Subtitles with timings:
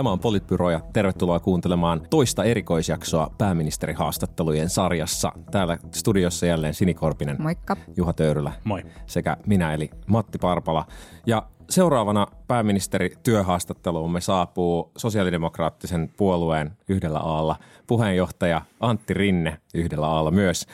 [0.00, 5.32] Tämä on Politbyro ja tervetuloa kuuntelemaan toista erikoisjaksoa pääministerihaastattelujen sarjassa.
[5.50, 7.76] Täällä studiossa jälleen Sini Korpinen, Moikka.
[7.96, 8.82] Juha Töyrylä Moi.
[9.06, 10.84] sekä minä eli Matti Parpala.
[11.26, 20.66] Ja seuraavana pääministeri työhaastatteluumme saapuu sosiaalidemokraattisen puolueen yhdellä aalla puheenjohtaja Antti Rinne yhdellä aalla myös.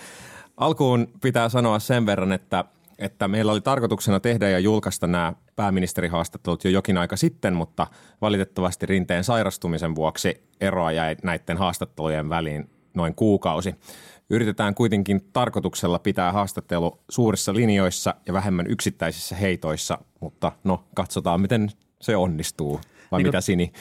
[0.57, 2.65] Alkuun pitää sanoa sen verran, että
[2.99, 7.87] että meillä oli tarkoituksena tehdä ja julkaista nämä pääministerihaastattelut jo jokin aika sitten, mutta
[8.21, 13.75] valitettavasti rinteen sairastumisen vuoksi eroa jäi näiden haastattelujen väliin noin kuukausi.
[14.31, 21.71] Yritetään kuitenkin tarkoituksella pitää haastattelu suurissa linjoissa ja vähemmän yksittäisissä heitoissa, mutta no katsotaan miten
[22.01, 22.81] se onnistuu.
[23.13, 23.73] Vai Niin mitä Sini?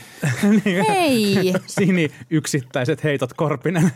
[0.90, 3.92] Hei, Sini yksittäiset heitot Korpinen.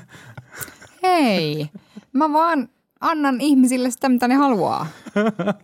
[1.04, 1.70] hei.
[2.14, 2.70] Mä vaan
[3.00, 4.88] annan ihmisille sitä, mitä ne haluaa.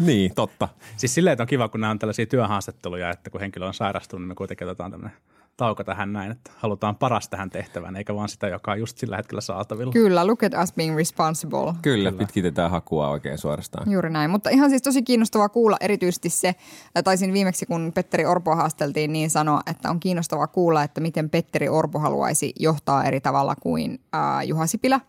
[0.00, 0.68] Niin, totta.
[0.96, 4.22] Siis silleen, että on kiva, kun nämä on tällaisia työhaastatteluja, että kun henkilö on sairastunut,
[4.22, 5.16] niin me kuitenkin otetaan tämmöinen
[5.56, 9.16] tauko tähän näin, että halutaan paras tähän tehtävään, eikä vaan sitä, joka on just sillä
[9.16, 9.92] hetkellä saatavilla.
[9.92, 11.74] Kyllä, look at us being responsible.
[11.82, 13.90] Kyllä, pitkitetään hakua oikein suorastaan.
[13.90, 16.54] Juuri näin, mutta ihan siis tosi kiinnostavaa kuulla erityisesti se,
[16.94, 21.30] ja taisin viimeksi kun Petteri Orpo haasteltiin, niin sanoa, että on kiinnostavaa kuulla, että miten
[21.30, 25.00] Petteri Orpo haluaisi johtaa eri tavalla kuin äh, Juha Sipilä.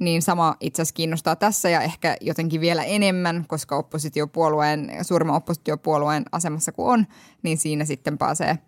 [0.00, 6.24] Niin sama itse asiassa kiinnostaa tässä ja ehkä jotenkin vielä enemmän, koska oppositiopuolueen, suurimman oppositiopuolueen
[6.32, 7.06] asemassa kun on,
[7.42, 8.58] niin siinä sitten pääsee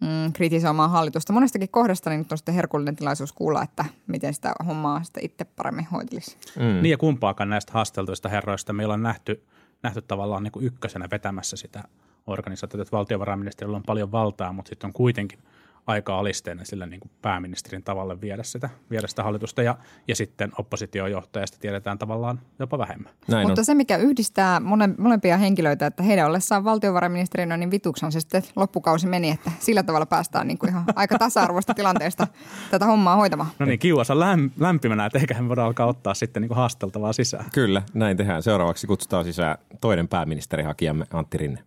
[0.00, 4.52] mm, kritisoimaan hallitusta monestakin kohdasta, niin nyt on sitten herkullinen tilaisuus kuulla, että miten sitä
[4.66, 6.36] hommaa sitten itse paremmin hoitelisi.
[6.56, 6.82] Mm.
[6.82, 9.44] Niin ja kumpaakaan näistä haasteltuista herroista meillä on nähty,
[9.82, 11.82] nähty tavallaan niin kuin ykkösenä vetämässä sitä
[12.26, 15.38] organisaatiota, että valtiovarainministeriöllä on paljon valtaa, mutta sitten on kuitenkin
[15.86, 19.76] aika alisteinen sillä niin kuin pääministerin tavalle viedä sitä, viedä sitä hallitusta ja,
[20.08, 23.12] ja sitten oppositiojohtajasta tiedetään tavallaan jopa vähemmän.
[23.28, 23.64] Näin Mutta on.
[23.64, 28.42] se, mikä yhdistää mole, molempia henkilöitä, että heidän ollessaan valtiovarainministerinä, niin vituksi on se sitten
[28.56, 32.26] loppukausi meni, että sillä tavalla päästään niin kuin ihan aika tasa-arvoista tilanteesta
[32.70, 33.50] tätä hommaa hoitamaan.
[33.58, 37.44] No niin, kiuasa läm, lämpimänä, että eiköhän voida alkaa ottaa sitten niin kuin haasteltavaa sisään.
[37.52, 38.42] Kyllä, näin tehdään.
[38.42, 41.60] Seuraavaksi kutsutaan sisään toinen pääministerihakijamme Antti Rinne.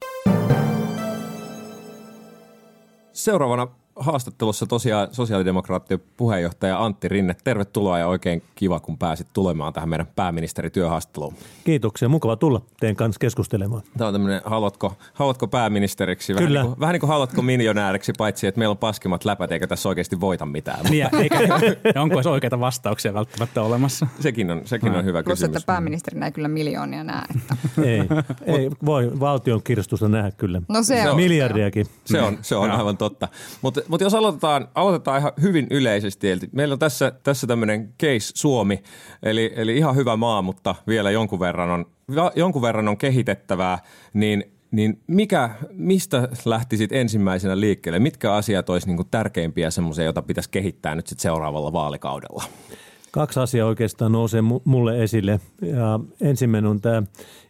[3.13, 3.67] Seuraavana
[3.99, 7.35] haastattelussa tosiaan sosiaalidemokraattien puheenjohtaja Antti Rinne.
[7.43, 11.33] Tervetuloa ja oikein kiva, kun pääsit tulemaan tähän meidän pääministerityöhaastatteluun.
[11.63, 12.09] Kiitoksia.
[12.09, 13.81] Mukava tulla teidän kanssa keskustelemaan.
[13.97, 16.33] Tämä on tämmöinen, haluatko, haluatko pääministeriksi?
[16.33, 16.61] Vähän Kyllä.
[16.61, 19.89] Niin kuin, vähän niin kuin haluatko miljonääriksi, paitsi että meillä on paskimmat läpät, eikä tässä
[19.89, 20.79] oikeasti voita mitään.
[20.89, 21.39] Niin, eikä,
[21.95, 24.07] ja onko edes oikeita vastauksia välttämättä olemassa?
[24.19, 25.57] Sekin on, sekin on hyvä Plus, kysymys.
[25.57, 27.25] että pääministerinä ei kyllä miljoonia näe.
[27.35, 27.57] Että.
[27.87, 27.99] Ei,
[28.45, 30.61] ei voi valtion kirstusta nähdä kyllä.
[30.69, 31.15] No se on.
[31.15, 31.85] Miljardiakin.
[32.05, 33.27] Se on, se on aivan totta.
[33.61, 36.31] Mutta mut jos aloitetaan, aloitetaan ihan hyvin yleisesti.
[36.31, 38.83] Eli meillä on tässä, tässä tämmöinen case Suomi,
[39.23, 41.85] eli, eli ihan hyvä maa, mutta vielä jonkun verran on,
[42.35, 43.79] jonkun verran on kehitettävää,
[44.13, 47.99] niin niin mikä, mistä lähtisit ensimmäisenä liikkeelle?
[47.99, 52.43] Mitkä asiat olisi niinku tärkeimpiä semmoisia, joita pitäisi kehittää nyt sit seuraavalla vaalikaudella?
[53.11, 55.39] Kaksi asiaa oikeastaan nousee mu- mulle esille.
[55.61, 57.03] Ja ensimmäinen on tämä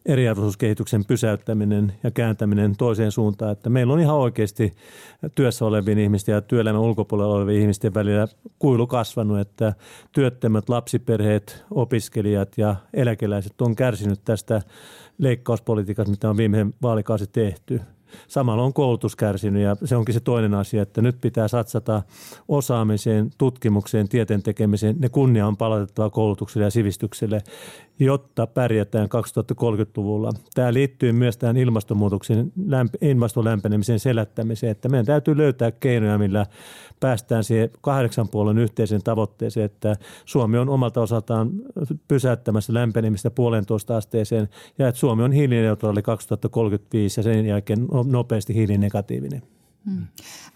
[0.05, 3.51] eriarvoisuuskehityksen pysäyttäminen ja kääntäminen toiseen suuntaan.
[3.51, 4.73] Että meillä on ihan oikeasti
[5.35, 8.27] työssä olevien ihmisten ja työelämän ulkopuolella olevien ihmisten välillä
[8.59, 9.73] kuilu kasvanut, että
[10.11, 14.61] työttömät, lapsiperheet, opiskelijat ja eläkeläiset on kärsinyt tästä
[15.17, 17.81] leikkauspolitiikasta, mitä on viime vaalikausi tehty.
[18.27, 22.03] Samalla on koulutus kärsinyt ja se onkin se toinen asia, että nyt pitää satsata
[22.47, 24.95] osaamiseen, tutkimukseen, tieteen tekemiseen.
[24.99, 27.41] Ne kunnia on palautettava koulutukselle ja sivistykselle,
[27.99, 30.31] jotta pärjätään 2030-luvulla.
[30.53, 32.51] Tämä liittyy myös tähän ilmastonmuutoksen,
[33.01, 36.45] ilmaston lämpenemisen selättämiseen, että meidän täytyy löytää keinoja, millä
[36.99, 41.51] päästään siihen kahdeksan puolen yhteiseen tavoitteeseen, että Suomi on omalta osaltaan
[42.07, 44.49] pysäyttämässä lämpenemistä puolentoista asteeseen
[44.79, 49.56] ja että Suomi on hiilineutraali 2035 ja sen jälkeen no- nopeasti hiilinegatiivinen.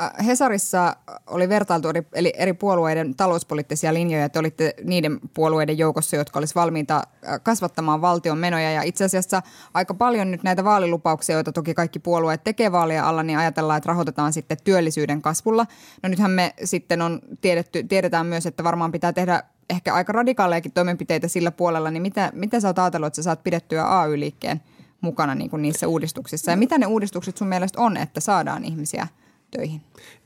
[0.02, 0.96] Äh, Hesarissa
[1.28, 4.30] oli vertailtu eri, eli eri puolueiden talouspoliittisia linjoja.
[4.30, 7.02] Te olitte niiden puolueiden joukossa, jotka olisi valmiita
[7.44, 8.72] kasvattamaan valtion menoja.
[8.72, 9.42] Ja itse asiassa
[9.74, 13.88] aika paljon nyt näitä vaalilupauksia, joita toki kaikki puolueet tekee vaalia alla, niin ajatellaan, että
[13.88, 15.66] rahoitetaan sitten työllisyyden kasvulla.
[16.04, 20.72] No nythän me sitten on tiedetty, tiedetään myös, että varmaan pitää tehdä ehkä aika radikaalejakin
[20.72, 21.92] toimenpiteitä sillä puolella.
[21.92, 24.62] Niin mitä, mitä sä oot ajatellut, että sä saat pidettyä AY-liikkeen
[25.02, 26.52] mukana niin kuin niissä uudistuksissa?
[26.52, 29.08] Ja mitä ne uudistukset sun mielestä on, että saadaan ihmisiä
[29.52, 29.82] töihin?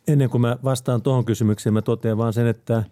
[0.08, 2.84] Ennen kuin mä vastaan tuohon kysymykseen, mä totean vaan sen, että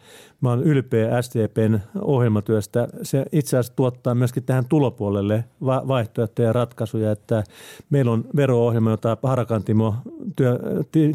[0.41, 2.87] mä oon ylpeä SDPn ohjelmatyöstä.
[3.03, 7.43] Se itse asiassa tuottaa myöskin tähän tulopuolelle va- vaihtoehtoja ja ratkaisuja, että
[7.89, 9.95] meillä on vero-ohjelma, jota Harakan Timo
[10.35, 10.59] työ,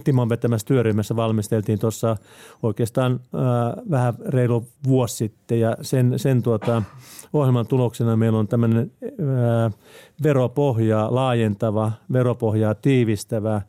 [0.05, 2.17] Timon vetämässä työryhmässä valmisteltiin tuossa
[2.62, 6.82] oikeastaan ää, vähän reilu vuosi sitten ja sen, sen tuota,
[7.32, 9.70] ohjelman tuloksena meillä on tämmöinen ää,
[10.23, 13.62] veropohjaa laajentava, veropohjaa tiivistävä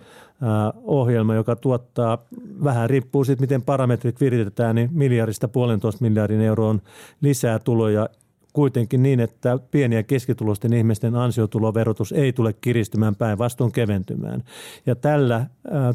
[0.83, 2.17] ohjelma, joka tuottaa,
[2.63, 6.81] vähän riippuu siitä, miten parametrit viritetään, niin miljardista puolentoista miljardin euroon
[7.21, 8.09] lisää tuloja
[8.53, 14.43] kuitenkin niin, että pieni- ja keskitulosten ihmisten ansiotuloverotus ei tule kiristymään päinvastoin keventymään.
[14.85, 15.45] Ja tällä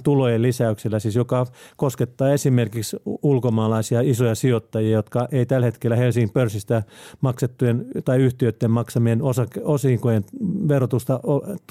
[0.02, 1.46] tulojen lisäyksellä, siis joka
[1.76, 6.82] koskettaa esimerkiksi ulkomaalaisia isoja sijoittajia, jotka ei tällä hetkellä Helsingin pörssistä
[7.20, 9.20] maksettujen tai yhtiöiden maksamien
[9.64, 10.24] osinkojen
[10.68, 11.20] verotusta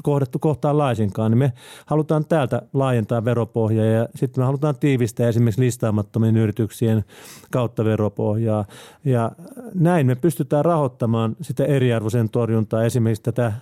[0.04, 1.54] kohdattu kohtaan laisinkaan, niin me
[1.86, 7.04] halutaan täältä laajentaa veropohjaa ja sitten me halutaan tiivistää esimerkiksi listaamattomien yrityksien
[7.52, 8.66] kautta veropohjaa.
[9.06, 9.32] Ja
[9.74, 13.54] näin me pystytään rahoittamaan sitä eriarvoisen torjuntaa, esimerkiksi tätä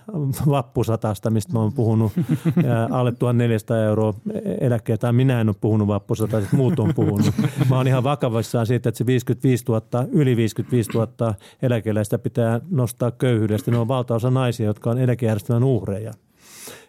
[0.48, 2.12] vappusatasta, mistä mä oon puhunut,
[2.90, 4.14] alle 1400 euroa
[4.60, 7.30] eläkkeellä, tai minä en ole puhunut vappusatasta, muut on puhunut.
[7.70, 9.82] Mä oon ihan vakavissaan siitä, että se 55 000,
[10.12, 13.70] yli 55 000 eläkeläistä pitää nostaa köyhyydestä.
[13.70, 16.12] Ne on valtaosa naisia, jotka on eläkejärjestelmän uhreja.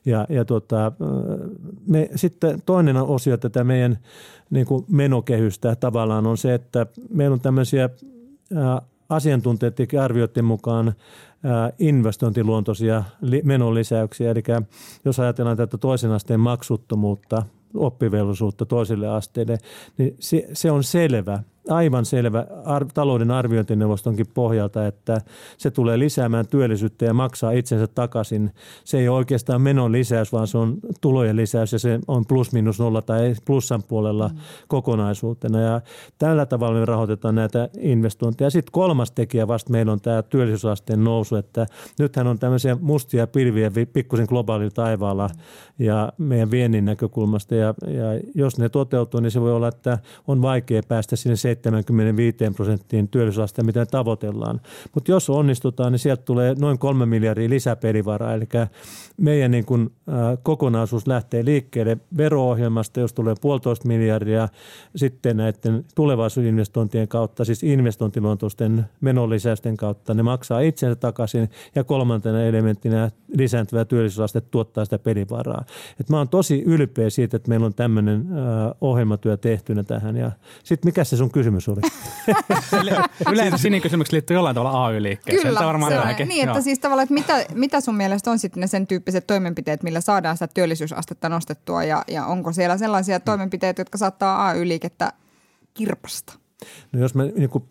[0.05, 0.91] Ja, ja tota,
[1.87, 3.97] me, sitten toinen osio tätä meidän
[4.49, 7.89] niin kuin menokehystä tavallaan on se, että meillä on tämmöisiä
[9.15, 10.93] asiantuntijat arvioiden mukaan
[11.79, 13.03] investointiluontoisia
[13.43, 14.31] menolisäyksiä.
[14.31, 14.43] Eli
[15.05, 17.43] jos ajatellaan tätä toisen asteen maksuttomuutta,
[17.73, 19.57] oppivelvollisuutta toiselle asteelle,
[19.97, 25.21] niin se, se on selvä, aivan selvä ar- talouden arviointineuvostonkin pohjalta, että
[25.57, 28.51] se tulee lisäämään työllisyyttä ja maksaa itsensä takaisin.
[28.83, 32.51] Se ei ole oikeastaan menon lisäys, vaan se on tulojen lisäys ja se on plus
[32.51, 34.35] minus nolla tai plussan puolella mm.
[34.67, 35.61] kokonaisuutena.
[35.61, 35.81] Ja
[36.17, 38.49] tällä tavalla me rahoitetaan näitä investointeja.
[38.49, 41.65] Sitten kolmas tekijä vasta meillä on tämä työllisyysasteen nousu, että
[41.99, 45.29] nythän on tämmöisiä mustia pilviä pikkusen globaalilla taivaalla
[45.79, 47.55] ja meidän viennin näkökulmasta.
[47.55, 52.37] Ja, ja jos ne toteutuu, niin se voi olla, että on vaikea päästä sinne 75
[52.55, 54.61] prosenttiin työllisyysaste, mitä tavoitellaan.
[54.93, 58.47] Mutta jos onnistutaan, niin sieltä tulee noin kolme miljardia lisäpelivaraa, eli
[59.17, 64.49] meidän niin kun, äh, kokonaisuus lähtee liikkeelle vero-ohjelmasta, jos tulee puolitoista miljardia,
[64.95, 73.11] sitten näiden tulevaisuusinvestointien kautta, siis investointiluontoisten menolisäysten kautta, ne maksaa itsensä takaisin, ja kolmantena elementtinä
[73.37, 75.65] lisääntyvä työllisyysaste tuottaa sitä pelivaraa.
[75.99, 80.31] Et mä oon tosi ylpeä siitä, että meillä on tämmöinen äh, ohjelmatyö tehtynä tähän, ja
[80.63, 81.81] sitten mikä se sun kysymys oli?
[83.33, 85.47] Yleensä sininen kysymys liittyy jollain tavalla AY-liikkeeseen.
[85.47, 88.61] Kyllä, varmaan se on, niin, että siis tavallaan, että mitä, mitä sun mielestä on sitten
[88.61, 93.81] ne sen tyyppiset toimenpiteet, millä saadaan sitä työllisyysastetta nostettua ja, ja onko siellä sellaisia toimenpiteitä,
[93.81, 95.13] jotka saattaa AY-liikettä
[95.73, 96.42] kirpasta?
[96.91, 97.63] No jos me, niin kuin,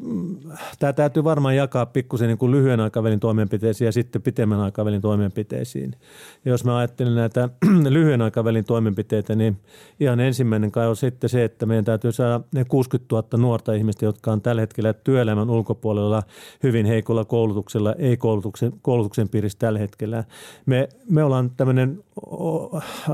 [0.79, 5.97] tämä täytyy varmaan jakaa pikkusen niin lyhyen aikavälin toimenpiteisiin ja sitten pitemmän aikavälin toimenpiteisiin.
[6.45, 7.49] Ja jos mä ajattelen näitä
[7.89, 9.57] lyhyen aikavälin toimenpiteitä, niin
[10.01, 14.05] ihan ensimmäinen kai on sitten se, että meidän täytyy saada ne 60 000 nuorta ihmistä,
[14.05, 16.23] jotka on tällä hetkellä työelämän ulkopuolella
[16.63, 20.25] hyvin heikolla koulutuksella, ei koulutuksen, koulutuksen piirissä tällä hetkellä.
[20.67, 22.05] Me, me ollaan tämmöinen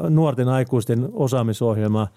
[0.08, 2.08] nuorten aikuisten osaamisohjelma,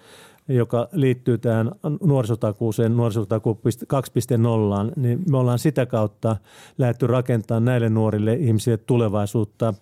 [0.51, 1.71] joka liittyy tähän
[2.03, 6.35] nuorisotakuuseen, nuorisotaku 2.0, niin me ollaan sitä kautta
[6.77, 9.73] lähdetty rakentamaan näille nuorille ihmisille tulevaisuutta.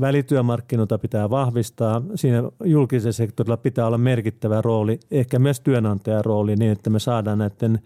[0.00, 2.02] Välityömarkkinoita pitää vahvistaa.
[2.14, 7.38] Siinä julkisella sektorilla pitää olla merkittävä rooli, ehkä myös työnantajan rooli, niin että me saadaan
[7.38, 7.78] näiden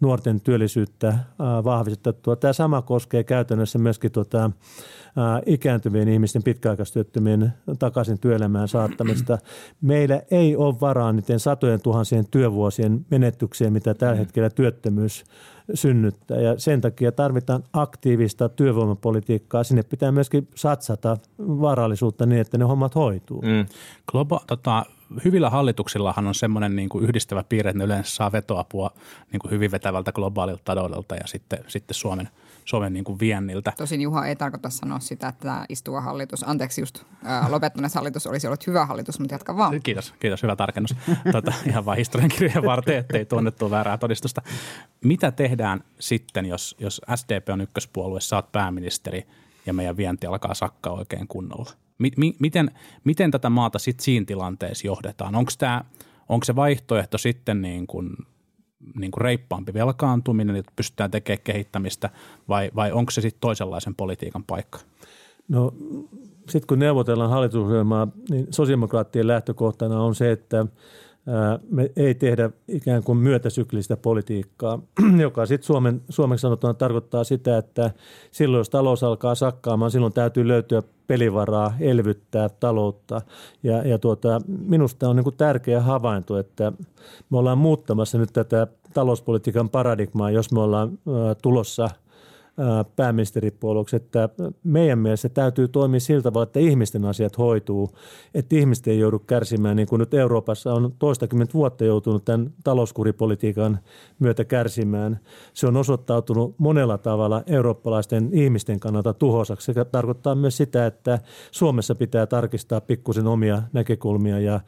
[0.00, 2.36] nuorten työllisyyttä vahvistettua.
[2.36, 4.50] Tämä sama koskee käytännössä myöskin tuota,
[5.46, 9.38] ikääntyvien ihmisten pitkäaikaistyöttömien takaisin työelämään saattamista.
[9.80, 14.18] Meillä ei ole varaa niiden satojen tuhansien työvuosien menetykseen, mitä tällä mm.
[14.18, 15.24] hetkellä työttömyys
[15.74, 16.40] synnyttää.
[16.40, 19.64] Ja sen takia tarvitaan aktiivista työvoimapolitiikkaa.
[19.64, 23.42] Sinne pitää myöskin satsata varallisuutta niin, että ne hommat hoituu.
[23.42, 23.66] Mm.
[24.10, 24.84] Globa, tota,
[25.24, 28.90] hyvillä hallituksillahan on semmoinen niin kuin yhdistävä piirre, että ne yleensä saa vetoapua
[29.32, 32.28] niin kuin hyvin vetävältä globaalilta taloudelta ja sitten, sitten Suomen,
[32.70, 33.72] Suomen niin kuin vienniltä.
[33.76, 38.26] Tosin Juha ei tarkoita sanoa sitä, että tämä istuva hallitus, anteeksi just ää, lopettuneessa hallitus
[38.26, 39.82] olisi ollut hyvä hallitus, mutta jatka vaan.
[39.82, 40.94] Kiitos, kiitos hyvä tarkennus.
[41.32, 44.42] Tota, ihan vain historiankirjojen varten, ettei tunnettu väärää todistusta.
[45.04, 49.26] Mitä tehdään sitten, jos, jos SDP on ykköspuolue, saat pääministeri
[49.66, 51.70] ja meidän vienti alkaa sakkaa oikein kunnolla?
[52.38, 52.70] miten,
[53.04, 55.34] miten tätä maata sitten siinä tilanteessa johdetaan?
[55.34, 55.84] Onko, tämä,
[56.28, 58.16] onko se vaihtoehto sitten niin kuin,
[58.94, 62.10] niin kuin reippaampi velkaantuminen, että pystytään tekemään kehittämistä,
[62.48, 64.78] vai, vai onko se sitten toisenlaisen politiikan paikka?
[65.48, 65.74] No
[66.38, 70.66] sitten kun neuvotellaan hallitusohjelmaa, niin sosiaalidemokraattien lähtökohtana on se, että
[71.70, 74.78] me ei tehdä ikään kuin myötäsyklistä politiikkaa,
[75.22, 77.90] joka sitten Suomen, suomeksi sanottuna tarkoittaa sitä, että
[78.30, 83.20] silloin jos talous alkaa sakkaamaan, silloin täytyy löytyä pelivaraa elvyttää taloutta.
[83.62, 86.72] Ja, ja tuota, minusta on niin kuin tärkeä havainto, että
[87.30, 90.98] me ollaan muuttamassa nyt tätä talouspolitiikan paradigmaa, jos me ollaan
[91.42, 91.90] tulossa–
[92.96, 94.28] pääministeripuolueeksi, että
[94.64, 97.90] meidän mielestä täytyy toimia sillä tavalla, että ihmisten asiat hoituu,
[98.34, 103.78] että ihmiset ei joudu kärsimään, niin kuin nyt Euroopassa on toistakymmentä vuotta joutunut tämän talouskuripolitiikan
[104.18, 105.20] myötä kärsimään.
[105.54, 109.72] Se on osoittautunut monella tavalla eurooppalaisten ihmisten kannalta tuhosaksi.
[109.72, 111.18] Se tarkoittaa myös sitä, että
[111.50, 114.60] Suomessa pitää tarkistaa pikkusen omia näkökulmia ja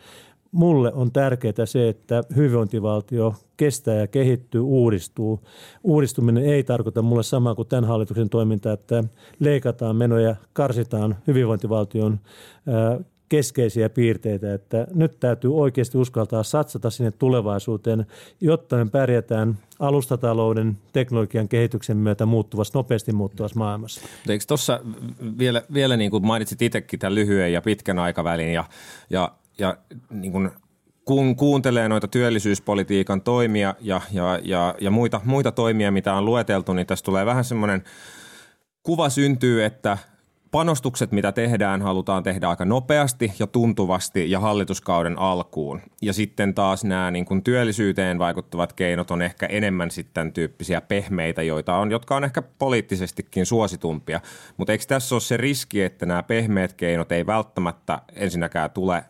[0.53, 5.41] mulle on tärkeää se, että hyvinvointivaltio kestää ja kehittyy, uudistuu.
[5.85, 9.05] Uudistuminen ei tarkoita mulle samaa kuin tämän hallituksen toiminta, että
[9.41, 12.21] leikataan menoja, karsitaan hyvinvointivaltion
[13.29, 18.07] keskeisiä piirteitä, että nyt täytyy oikeasti uskaltaa satsata sinne tulevaisuuteen,
[18.41, 24.01] jotta me pärjätään alustatalouden, teknologian kehityksen myötä muuttuvassa, nopeasti muuttuvassa maailmassa.
[24.29, 24.81] Eikö tuossa
[25.39, 28.65] vielä, vielä niin kuin mainitsit itsekin tämän lyhyen ja pitkän aikavälin ja,
[29.11, 29.77] ja ja
[30.11, 30.51] niin kuin
[31.05, 36.73] kun kuuntelee noita työllisyyspolitiikan toimia ja, ja, ja, ja muita, muita toimia, mitä on lueteltu,
[36.73, 37.85] niin tässä tulee vähän semmoinen
[38.83, 39.99] kuva syntyy, että
[40.51, 45.81] panostukset, mitä tehdään, halutaan tehdä aika nopeasti ja tuntuvasti ja hallituskauden alkuun.
[46.03, 51.43] Ja sitten taas nämä niin kuin työllisyyteen vaikuttavat keinot on ehkä enemmän sitten tyyppisiä pehmeitä,
[51.43, 54.21] joita on, jotka on ehkä poliittisestikin suositumpia.
[54.57, 59.05] Mutta eikö tässä ole se riski, että nämä pehmeät keinot ei välttämättä ensinnäkään tule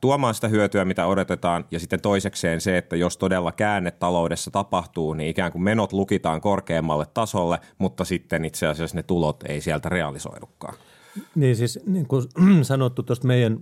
[0.00, 5.14] tuomaan sitä hyötyä, mitä odotetaan, ja sitten toisekseen se, että jos todella käänne taloudessa tapahtuu,
[5.14, 9.88] niin ikään kuin menot lukitaan korkeammalle tasolle, mutta sitten itse asiassa ne tulot ei sieltä
[9.88, 10.74] realisoidukaan.
[11.34, 12.22] Niin siis niin kuin
[12.62, 13.58] sanottu tuosta meidän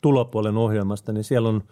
[0.00, 1.62] tulopuolen ohjelmasta, niin siellä on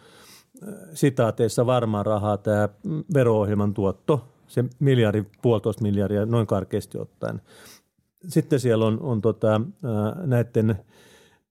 [0.95, 2.69] sitaateissa varmaan rahaa tämä
[3.15, 7.41] vero-ohjelman tuotto, se miljardi, puolitoista miljardia noin karkeasti ottaen.
[8.29, 9.61] Sitten siellä on, on tota,
[10.27, 10.79] näiden–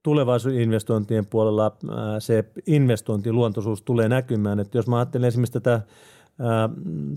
[0.07, 1.71] tulevaisuusinvestointien puolella
[2.19, 4.59] se investointiluontoisuus tulee näkymään.
[4.59, 5.81] Että jos mä ajattelen esimerkiksi tätä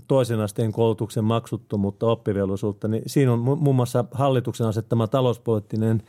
[0.07, 6.03] toisen asteen koulutuksen maksuttomuutta, oppivelvollisuutta, niin siinä on muun muassa hallituksen asettama talouspoliittinen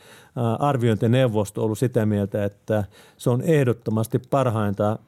[0.59, 2.83] arviointineuvosto ollut sitä mieltä, että
[3.17, 4.99] se on ehdottomasti parhainta,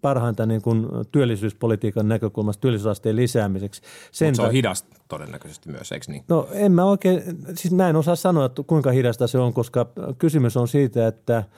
[0.00, 3.82] parhainta niin kuin työllisyyspolitiikan näkökulmasta työllisyysasteen lisäämiseksi.
[4.12, 6.24] Sen Mutta se on hidasta todennäköisesti myös, eikö niin?
[6.28, 7.22] No en mä oikein,
[7.54, 9.86] siis mä en osaa sanoa, että kuinka hidasta se on, koska
[10.18, 11.44] kysymys on siitä, että–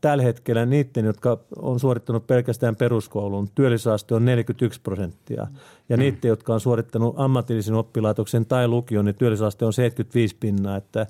[0.00, 5.46] tällä hetkellä niiden, jotka on suorittanut pelkästään peruskoulun, työllisyysaste on 41 prosenttia.
[5.88, 6.00] Ja mm.
[6.00, 10.76] niiden, jotka on suorittanut ammatillisen oppilaitoksen tai lukion, niin työllisyysaste on 75 pinnaa.
[10.76, 11.06] Että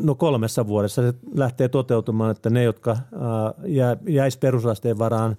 [0.00, 2.96] no kolmessa vuodessa se lähtee toteutumaan, että ne, jotka
[3.66, 5.36] jää, jäisi perusasteen varaan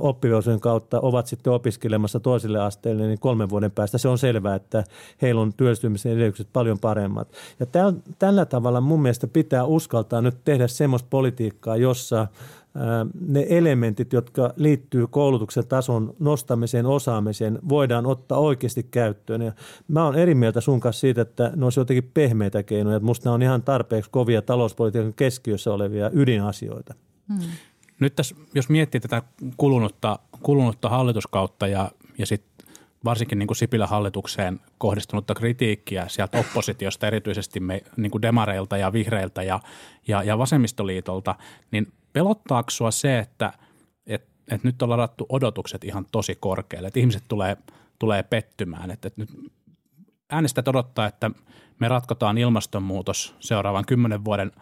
[0.00, 4.84] oppivelvollisuuden kautta ovat sitten opiskelemassa toiselle asteelle, niin kolmen vuoden päästä se on selvää, että
[5.22, 7.28] heillä on työllistymisen edellytykset paljon paremmat.
[7.60, 12.26] Ja tämän, tällä tavalla mun mielestä pitää uskaltaa nyt tehdä semmoista politiikkaa, jossa
[13.20, 19.42] ne elementit, jotka liittyy koulutuksen tason nostamiseen, osaamiseen, voidaan ottaa oikeasti käyttöön.
[19.42, 19.52] Ja
[19.88, 23.00] mä oon eri mieltä sun kanssa siitä, että ne olisi jotenkin pehmeitä keinoja.
[23.00, 26.94] Musta ne on ihan tarpeeksi kovia talouspolitiikan keskiössä olevia ydinasioita.
[27.28, 27.38] Hmm.
[28.00, 29.22] Nyt tässä, jos miettii tätä
[29.56, 32.66] kulunutta, kulunutta hallituskautta ja, ja sitten
[33.04, 38.92] varsinkin niin kuin Sipilän hallitukseen kohdistunutta kritiikkiä sieltä oppositiosta, erityisesti me, niin kuin demareilta ja
[38.92, 39.60] vihreiltä ja,
[40.08, 41.34] ja, ja vasemmistoliitolta,
[41.70, 43.52] niin pelottaako sinua se, että
[44.06, 47.56] et, et nyt on ladattu odotukset ihan tosi korkealle, että ihmiset tulee,
[47.98, 49.52] tulee pettymään, että, että nyt
[50.30, 51.30] äänestäjät odottaa, että
[51.78, 54.52] me ratkotaan ilmastonmuutos seuraavan kymmenen vuoden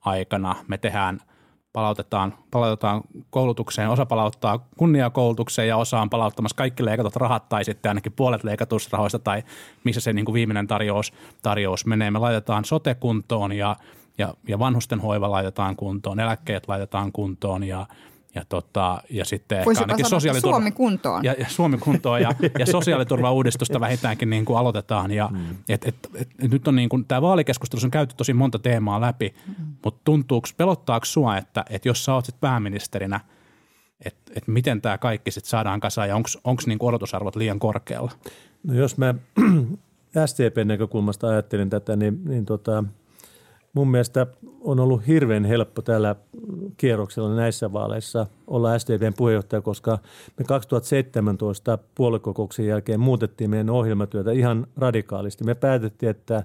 [0.00, 1.20] aikana, me tehdään–
[1.76, 7.90] palautetaan, palautetaan koulutukseen, osa palauttaa kunniakoulutukseen ja osa on palauttamassa kaikki leikatut rahat tai sitten
[7.90, 9.42] ainakin puolet leikatusrahoista tai
[9.84, 12.10] missä se niin kuin viimeinen tarjous, tarjous menee.
[12.10, 13.76] Me laitetaan sote kuntoon ja,
[14.18, 17.86] ja, ja vanhusten hoiva laitetaan kuntoon, eläkkeet laitetaan kuntoon ja–
[18.36, 20.56] ja, tota, ja sitten ehkä ainakin sosiaaliturva...
[20.56, 21.24] Suomi kuntoon.
[21.24, 25.10] Ja, ja Suomi kuntoon ja, ja sosiaaliturva-uudistusta vähintäänkin niin kuin aloitetaan.
[25.10, 25.56] Ja, mm.
[25.68, 29.00] et, et, et, et nyt on niin kuin, tämä vaalikeskustelu on käyty tosi monta teemaa
[29.00, 29.54] läpi, mm.
[29.84, 33.20] mutta tuntuuko, pelottaako sua, että, että jos sä oot sit pääministerinä,
[34.04, 38.12] että et miten tämä kaikki sitten saadaan kasaan ja onko niin odotusarvot liian korkealla?
[38.62, 39.14] No jos mä
[40.26, 42.84] STPn näkökulmasta ajattelin tätä, niin, niin tota,
[43.72, 44.26] mun mielestä
[44.66, 46.16] on ollut hirveän helppo tällä
[46.76, 49.98] kierroksella näissä vaaleissa olla SDPn puheenjohtaja, koska
[50.38, 55.44] me 2017 puoluekokouksen jälkeen muutettiin meidän ohjelmatyötä ihan radikaalisti.
[55.44, 56.42] Me päätettiin, että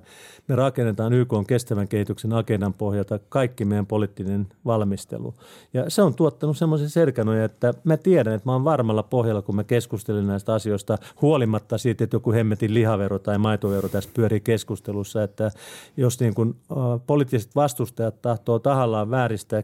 [0.47, 5.33] me rakennetaan YK on kestävän kehityksen agendan pohjalta kaikki meidän poliittinen valmistelu.
[5.73, 9.55] Ja se on tuottanut semmoisen serkanoja, että mä tiedän, että mä oon varmalla pohjalla, kun
[9.55, 15.23] mä keskustelen näistä asioista, huolimatta siitä, että joku hemmetin lihavero tai maitovero tässä pyörii keskustelussa,
[15.23, 15.51] että
[15.97, 19.63] jos niin kuin, äh, poliittiset vastustajat tahtoo tahallaan vääristää äh,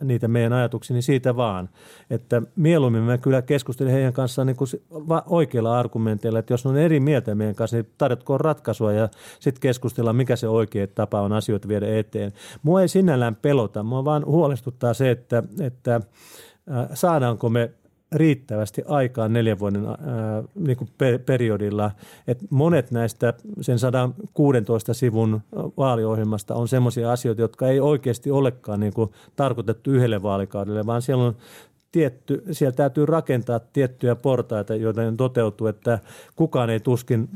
[0.00, 1.68] niitä meidän ajatuksia, niin siitä vaan.
[2.10, 4.68] Että mieluummin mä kyllä keskustelin heidän kanssaan niin kuin
[5.26, 9.08] oikeilla argumenteilla, että jos on eri mieltä meidän kanssa, niin tarjotkoon ratkaisua ja
[9.40, 12.32] sitten keskustellaan, mikä se oikea tapa on asioita viedä eteen.
[12.62, 17.70] Mua ei sinällään pelota, mua vaan huolestuttaa se, että, että äh, saadaanko me
[18.12, 19.96] riittävästi aikaa neljän vuoden ää,
[20.54, 20.90] niin kuin
[21.26, 21.90] periodilla.
[22.26, 25.40] Et monet näistä sen 116 sivun
[25.76, 31.24] vaaliohjelmasta on sellaisia asioita, jotka ei oikeasti olekaan niin kuin tarkoitettu yhdelle vaalikaudelle, vaan siellä
[31.24, 31.36] on
[31.92, 35.98] tietty, siellä täytyy rakentaa tiettyjä portaita, joiden toteutuu, että
[36.36, 37.28] kukaan ei tuskin,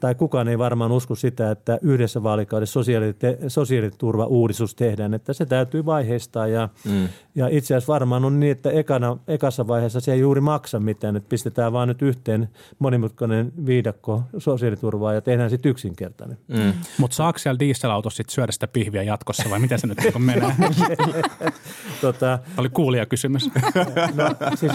[0.00, 3.14] tai kukaan ei varmaan usko sitä, että yhdessä vaalikaudessa sosiaali,
[3.48, 7.08] sosiaaliturva-uudistus tehdään, että se täytyy vaiheistaa ja, mm.
[7.34, 11.16] ja itse asiassa varmaan on niin, että ekana, ekassa vaiheessa se ei juuri maksa mitään,
[11.16, 16.38] että pistetään vaan nyt yhteen monimutkainen viidakko sosiaaliturvaa ja tehdään sitten yksinkertainen.
[16.48, 16.72] Mm.
[16.98, 20.56] Mutta saako siellä dieselautossa sitten syödä sitä pihviä jatkossa vai miten se nyt menee?
[22.00, 23.50] tota, Tämä oli kuulija kysymys.
[24.14, 24.72] No, siis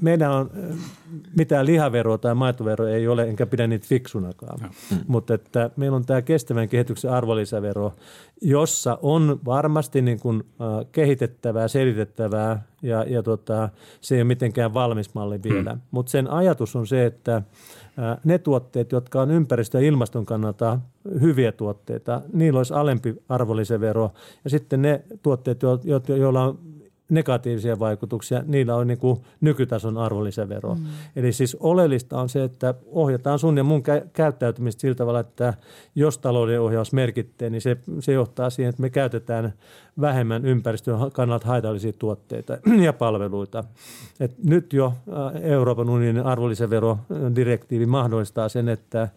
[0.00, 0.50] meidän on,
[1.36, 4.58] mitään lihaveroa tai maitoveroa ei ole, enkä pidä niitä fiksunakaan.
[4.90, 4.98] Mm.
[5.06, 7.92] Mutta että meillä on tämä kestävän kehityksen arvonlisävero,
[8.40, 13.68] jossa on varmasti niin kuin, äh, kehitettävää, selitettävää ja, ja tota,
[14.00, 15.72] se ei ole mitenkään valmis malli vielä.
[15.72, 15.80] Mm.
[15.90, 17.42] Mutta sen ajatus on se, että
[18.24, 20.80] ne tuotteet, jotka on ympäristö- ja ilmaston kannalta
[21.20, 24.12] hyviä tuotteita, niillä olisi alempi arvonlisävero.
[24.44, 25.60] Ja sitten ne tuotteet,
[26.08, 26.58] joilla on
[27.08, 30.74] negatiivisia vaikutuksia, niillä on niin kuin nykytason arvonlisävero.
[30.74, 30.84] Mm.
[31.16, 35.54] Eli siis oleellista on se, että ohjataan sun ja mun kä- käyttäytymistä sillä tavalla, että
[35.94, 39.52] jos talouden ohjaus merkittää, niin se, se johtaa siihen, että me käytetään
[40.00, 43.64] vähemmän ympäristön kannalta haitallisia tuotteita ja palveluita.
[44.20, 49.08] Et nyt jo äh, Euroopan unionin arvonlisäverodirektiivi mahdollistaa sen, että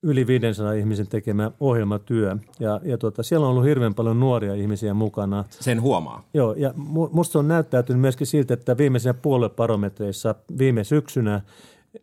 [0.04, 2.38] yli 500 ihmisen tekemä ohjelmatyö.
[2.60, 5.46] Ja, ja tuota, siellä on ollut hirveän paljon nuoria ihmisiä mukana.
[5.50, 6.24] Sen huomaa.
[6.34, 6.74] Joo, ja
[7.12, 11.42] musta on näyttäytynyt myöskin siltä, että viimeisenä puolueparometreissa viime syksynä–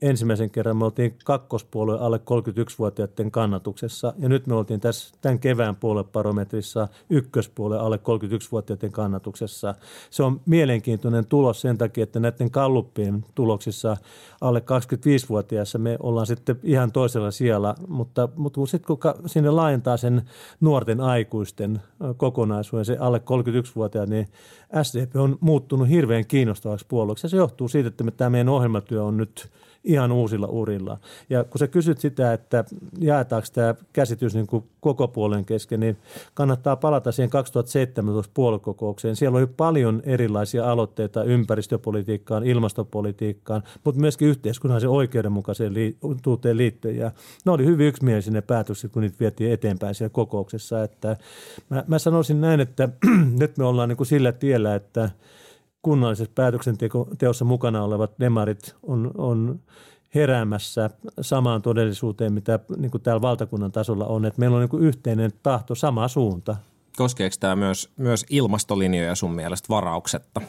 [0.02, 5.76] ensimmäisen kerran me oltiin kakkospuolue alle 31-vuotiaiden kannatuksessa ja nyt me oltiin tässä tämän kevään
[5.76, 9.74] puolueparometrissa ykköspuolue alle 31-vuotiaiden kannatuksessa.
[10.10, 13.96] Se on mielenkiintoinen tulos sen takia, että näiden kalluppien tuloksissa
[14.40, 20.22] alle 25-vuotiaissa me ollaan sitten ihan toisella sijalla, mutta, mutta sitten kun sinne laajentaa sen
[20.60, 21.82] nuorten aikuisten
[22.16, 24.28] kokonaisuuden, se alle 31-vuotiaat, niin
[24.82, 27.28] SDP on muuttunut hirveän kiinnostavaksi puolueeksi.
[27.28, 29.48] Se johtuu siitä, että tämä meidän ohjelmatyö on nyt–
[29.84, 30.98] ihan uusilla urilla.
[31.30, 32.64] Ja kun sä kysyt sitä, että
[32.98, 35.96] jaetaanko tämä käsitys niin kuin koko puolen kesken, niin
[36.34, 39.16] kannattaa palata siihen 2017 puoluekokoukseen.
[39.16, 45.74] Siellä oli paljon erilaisia aloitteita ympäristöpolitiikkaan, ilmastopolitiikkaan, mutta myöskin yhteiskunnallisen oikeudenmukaiseen
[46.22, 46.96] tuuteen liittyen.
[46.96, 47.10] Ja
[47.44, 50.82] ne oli hyvin yksimielisiä ne päätökset, kun niitä vietiin eteenpäin siellä kokouksessa.
[50.82, 51.16] Että
[51.70, 52.88] mä, mä sanoisin näin, että
[53.40, 55.10] nyt me ollaan niin kuin sillä tiellä, että–
[55.82, 59.60] kunnallisessa päätöksenteossa mukana olevat demarit on, on
[60.14, 60.90] heräämässä
[61.20, 64.24] samaan todellisuuteen, mitä niin kuin täällä valtakunnan tasolla on.
[64.24, 66.56] Että meillä on niin kuin yhteinen tahto, sama suunta.
[66.96, 70.40] Koskeeko tämä myös, myös ilmastolinjoja sun mielestä varauksetta?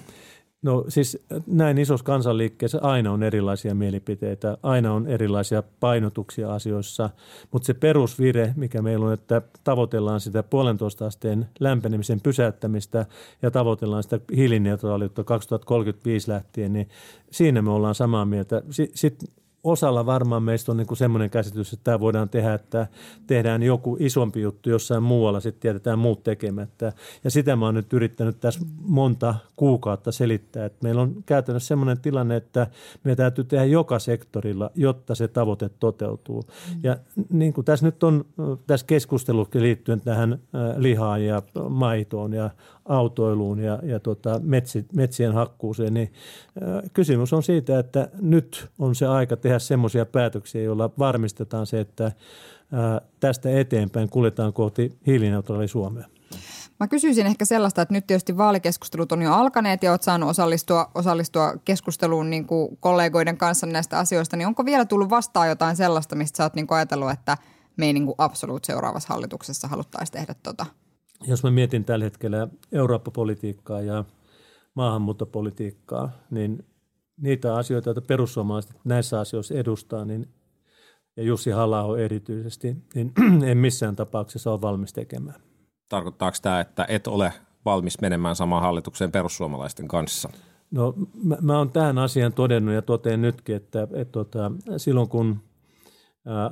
[0.62, 7.10] No siis näin isossa kansanliikkeessä aina on erilaisia mielipiteitä, aina on erilaisia painotuksia asioissa,
[7.52, 13.06] mutta se perusvire, mikä meillä on, että tavoitellaan sitä puolentoista asteen lämpenemisen pysäyttämistä
[13.42, 16.90] ja tavoitellaan sitä hiilineutraaliutta 2035 lähtien, niin
[17.32, 18.62] siinä me ollaan samaa mieltä.
[18.94, 19.30] Sitten
[19.64, 22.88] osalla varmaan meistä on niin semmoinen käsitys, että tämä voidaan tehdä, että
[23.28, 26.94] tehdään joku isompi juttu jossain muualla, sitten jätetään muut tekemättä.
[27.24, 32.00] Ja sitä mä oon nyt yrittänyt tässä monta kuukautta selittää, että meillä on käytännössä semmoinen
[32.00, 32.68] tilanne, että
[33.04, 36.42] me täytyy tehdä joka sektorilla, jotta se tavoite toteutuu.
[36.42, 36.80] Mm.
[36.84, 36.98] Ja
[37.30, 38.26] niin kuin tässä nyt on
[38.68, 40.40] tässä keskustelussa liittyen tähän
[40.78, 42.50] lihaan ja maitoon ja
[42.86, 46.14] autoiluun ja, ja tota, metsi, metsien hakkuuseen, niin
[46.62, 51.80] äh, kysymys on siitä, että nyt on se aika tehdä semmoisia päätöksiä, joilla varmistetaan se,
[51.80, 52.12] että
[53.20, 56.06] tästä eteenpäin kuljetaan kohti hiilineutraali Suomea.
[56.80, 60.92] Mä kysyisin ehkä sellaista, että nyt tietysti vaalikeskustelut on jo alkaneet ja oot saanut osallistua,
[60.96, 66.16] osallistua keskusteluun niin kuin kollegoiden kanssa näistä asioista, niin onko vielä tullut vastaan jotain sellaista,
[66.16, 67.38] mistä sä oot niin ajatellut, että
[67.78, 70.66] me ei niin kuin absoluut seuraavassa hallituksessa haluttaisiin tehdä tota?
[71.28, 74.06] jos mä mietin tällä hetkellä Eurooppa-politiikkaa ja
[74.74, 76.66] maahanmuuttopolitiikkaa, niin
[77.22, 80.28] niitä asioita, joita perussuomalaiset näissä asioissa edustaa, niin
[81.18, 83.14] ja Jussi halla erityisesti, niin
[83.50, 85.42] en missään tapauksessa ole valmis tekemään.
[85.90, 87.34] Tarkoittaako tämä, että et ole
[87.66, 90.30] valmis menemään samaan hallitukseen perussuomalaisten kanssa?
[90.72, 95.38] No mä, mä oon tähän asian todennut ja toteen nytkin, että, että, tota, silloin kun–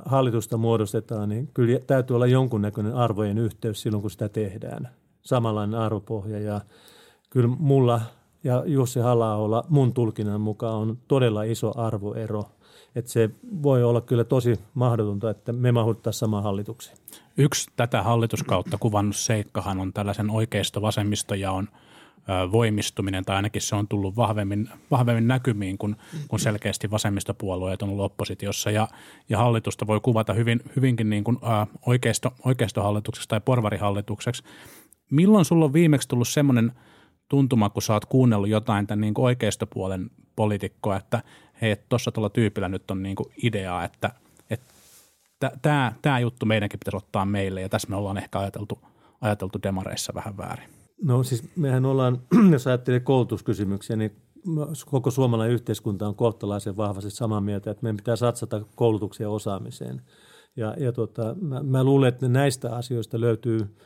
[0.04, 4.88] hallitusta muodostetaan, niin kyllä täytyy olla jonkunnäköinen arvojen yhteys silloin, kun sitä tehdään.
[5.22, 6.60] Samanlainen arvopohja ja
[7.30, 8.00] kyllä mulla
[8.44, 12.44] ja Jussi halla mun tulkinnan mukaan on todella iso arvoero.
[12.94, 13.30] Että se
[13.62, 16.98] voi olla kyllä tosi mahdotonta, että me mahuttaisiin samaan hallitukseen.
[17.36, 21.68] Yksi tätä hallituskautta kuvannut seikkahan on tällaisen oikeisto-vasemmistojaon–
[22.52, 25.96] voimistuminen, tai ainakin se on tullut vahvemmin, vahvemmin näkymiin, kun,
[26.28, 28.88] kun selkeästi vasemmistopuolueet on ollut oppositiossa, ja,
[29.28, 34.42] ja hallitusta voi kuvata hyvin, hyvinkin niin kuin, ä, oikeisto, oikeistohallitukseksi tai porvarihallitukseksi.
[35.10, 36.72] Milloin sulla on viimeksi tullut semmoinen
[37.30, 41.22] tuntuma, kun sä oot kuunnellut jotain tämän niin kuin oikeistopuolen poliitikkoa, että
[41.60, 44.10] hei, tuossa tuolla tyypillä nyt on niin kuin idea, että,
[44.50, 45.52] että
[46.02, 48.78] tämä juttu meidänkin pitäisi ottaa meille, ja tässä me ollaan ehkä ajateltu,
[49.20, 50.68] ajateltu demareissa vähän väärin.
[51.02, 52.18] No siis mehän ollaan,
[52.52, 54.16] jos ajattelee koulutuskysymyksiä, niin
[54.86, 60.02] koko suomalainen yhteiskunta on kohtalaisen vahvasti samaa mieltä, että meidän pitää satsata koulutukseen ja osaamiseen.
[60.56, 63.76] Ja, ja tota, mä, mä luulen, että näistä asioista löytyy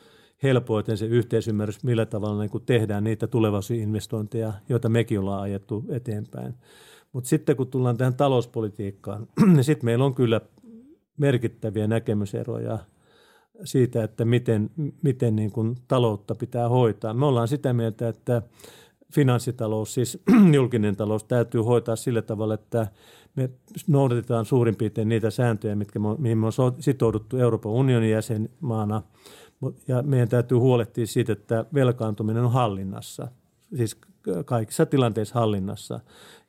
[0.43, 6.53] helpoiten se yhteisymmärrys, millä tavalla niin tehdään niitä tulevaisuusinvestointeja, joita mekin ollaan ajettu eteenpäin.
[7.13, 10.41] Mutta sitten kun tullaan tähän talouspolitiikkaan, niin sitten meillä on kyllä
[11.17, 12.79] merkittäviä näkemyseroja–
[13.63, 14.69] siitä, että miten,
[15.01, 17.13] miten niin kuin taloutta pitää hoitaa.
[17.13, 18.41] Me ollaan sitä mieltä, että
[19.13, 20.19] finanssitalous, siis
[20.55, 22.87] julkinen talous, täytyy hoitaa sillä tavalla, että
[23.35, 23.49] me
[23.87, 29.01] noudatetaan suurin piirtein niitä sääntöjä, mitkä me, mihin me on sitouduttu Euroopan unionin jäsenmaana,
[29.87, 33.27] ja meidän täytyy huolehtia siitä, että velkaantuminen on hallinnassa,
[33.75, 33.97] siis
[34.45, 35.99] kaikissa tilanteissa hallinnassa.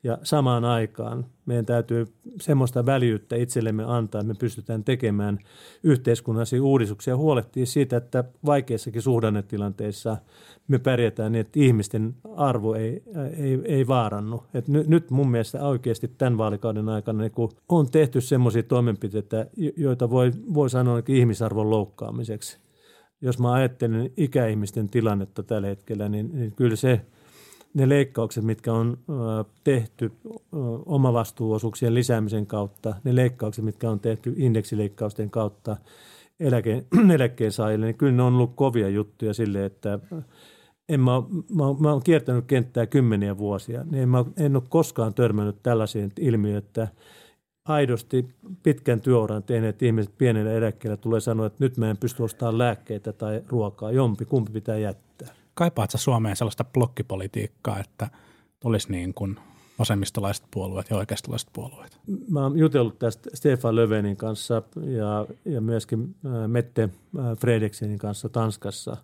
[0.03, 2.07] Ja samaan aikaan meidän täytyy
[2.41, 5.39] semmoista väljyyttä itsellemme antaa, että me pystytään tekemään
[5.83, 10.17] yhteiskunnallisia uudistuksia ja huolehtia siitä, että vaikeissakin suhdannetilanteissa
[10.67, 13.03] me pärjätään niin, että ihmisten arvo ei,
[13.37, 14.43] ei, ei vaarannu.
[14.53, 17.31] Et nyt, mun mielestä oikeasti tämän vaalikauden aikana niin
[17.69, 22.66] on tehty semmoisia toimenpiteitä, joita voi, voi sanoa ihmisarvon loukkaamiseksi.
[23.21, 27.01] Jos mä ajattelen ikäihmisten tilannetta tällä hetkellä, niin, niin kyllä se–
[27.77, 28.97] ne leikkaukset, mitkä on
[29.63, 30.11] tehty
[30.85, 35.77] omavastuuosuuksien lisäämisen kautta, ne leikkaukset, mitkä on tehty indeksileikkausten kautta
[36.39, 36.83] eläke,
[37.15, 39.99] eläkkeensaajille, niin kyllä ne on ollut kovia juttuja sille, että
[40.89, 41.11] en mä,
[41.55, 46.11] mä, mä oon kiertänyt kenttää kymmeniä vuosia, niin en, mä, en ole koskaan törmännyt tällaisiin
[46.19, 46.87] ilmiöön, että
[47.67, 48.29] aidosti
[48.63, 53.13] pitkän työuran tehneet ihmiset pienellä eläkkeellä tulee sanoa, että nyt mä en pysty ostamaan lääkkeitä
[53.13, 55.07] tai ruokaa, jompi, kumpi pitää jättää
[55.57, 58.09] kaipaat sä Suomeen sellaista blokkipolitiikkaa, että
[58.63, 59.39] olisi niin kuin
[59.79, 61.99] vasemmistolaiset puolueet ja oikeistolaiset puolueet?
[62.29, 68.29] Mä oon jutellut tästä Stefan Löfvenin kanssa ja, ja myöskin äh, Mette äh, Fredriksenin kanssa
[68.29, 68.97] Tanskassa.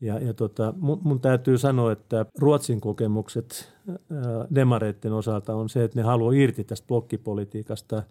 [0.00, 3.72] Ja, ja tota, mun, mun täytyy sanoa, että Ruotsin kokemukset
[4.54, 8.02] demareiden osalta on se, että ne haluaa irti tästä blokkipolitiikasta,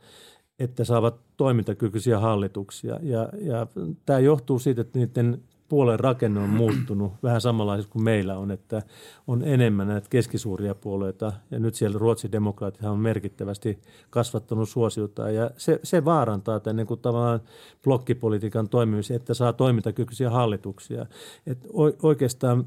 [0.60, 3.00] että saavat toimintakykyisiä hallituksia.
[3.02, 3.68] Ja, ja
[4.06, 8.82] tämä johtuu siitä, että niiden puolen rakenne on muuttunut vähän samanlaisesti kuin meillä on, että
[9.28, 15.52] on enemmän näitä keskisuuria puolueita ja nyt siellä Ruotsin demokraatit on merkittävästi kasvattanut suosiota ja
[15.58, 17.42] se, se vaarantaa tämän niin kuin tavallaan
[17.84, 21.06] blokkipolitiikan toimimisen, että saa toimintakykyisiä hallituksia.
[21.48, 21.68] Et
[22.04, 22.66] oikeastaan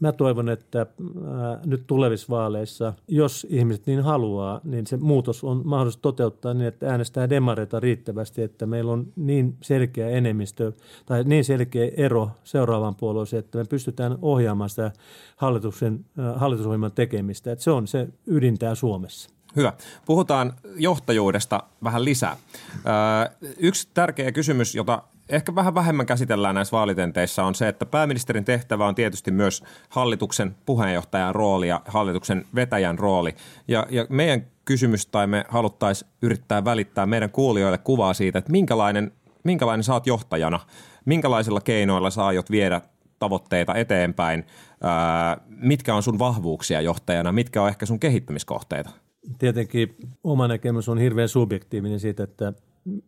[0.00, 5.62] mä toivon, että ää, nyt tulevissa vaaleissa, jos ihmiset niin haluaa, niin se muutos on
[5.64, 10.72] mahdollista toteuttaa niin, että äänestää demareita riittävästi, että meillä on niin selkeä enemmistö
[11.06, 14.92] tai niin selkeä ero seuraavaan puolueeseen, että me pystytään ohjaamaan sitä
[15.36, 17.52] hallituksen, ää, hallitusohjelman tekemistä.
[17.52, 19.30] Että se on se ydintää Suomessa.
[19.56, 19.72] Hyvä.
[20.06, 22.36] Puhutaan johtajuudesta vähän lisää.
[22.76, 28.44] Öö, yksi tärkeä kysymys, jota ehkä vähän vähemmän käsitellään näissä vaalitenteissa, on se, että pääministerin
[28.44, 33.34] tehtävä on tietysti myös hallituksen puheenjohtajan rooli ja hallituksen vetäjän rooli.
[33.68, 39.12] Ja, ja meidän kysymys tai me haluttaisiin yrittää välittää meidän kuulijoille kuvaa siitä, että minkälainen,
[39.44, 40.60] minkälainen oot johtajana,
[41.04, 42.80] minkälaisilla keinoilla sä aiot viedä
[43.18, 44.44] tavoitteita eteenpäin,
[44.84, 48.90] öö, mitkä on sun vahvuuksia johtajana, mitkä on ehkä sun kehittämiskohteita?
[49.38, 52.52] Tietenkin oma näkemys on hirveän subjektiivinen siitä, että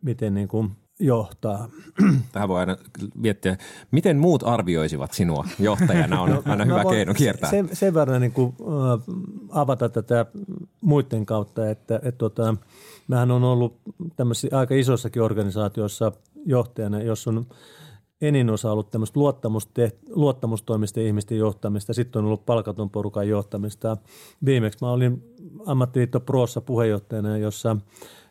[0.01, 1.69] miten niin kuin johtaa.
[2.31, 2.77] Tähän voi aina
[3.15, 3.57] miettiä,
[3.91, 7.49] miten muut arvioisivat sinua johtajana on aina hyvä keino kiertää.
[7.49, 9.15] Sen, sen verran niin kuin, äh,
[9.49, 10.25] avata tätä
[10.81, 12.55] muiden kautta, että, että tota,
[13.07, 13.79] mähän on ollut
[14.15, 16.11] tämmöisissä aika isoissakin organisaatioissa
[16.45, 17.45] johtajana, jos on
[18.21, 19.19] enin osa ollut tämmöistä
[20.09, 23.97] luottamustoimisten ihmisten johtamista, sitten on ollut palkaton porukan johtamista.
[24.45, 27.77] Viimeksi mä olin ammattiliitto Proossa puheenjohtajana, jossa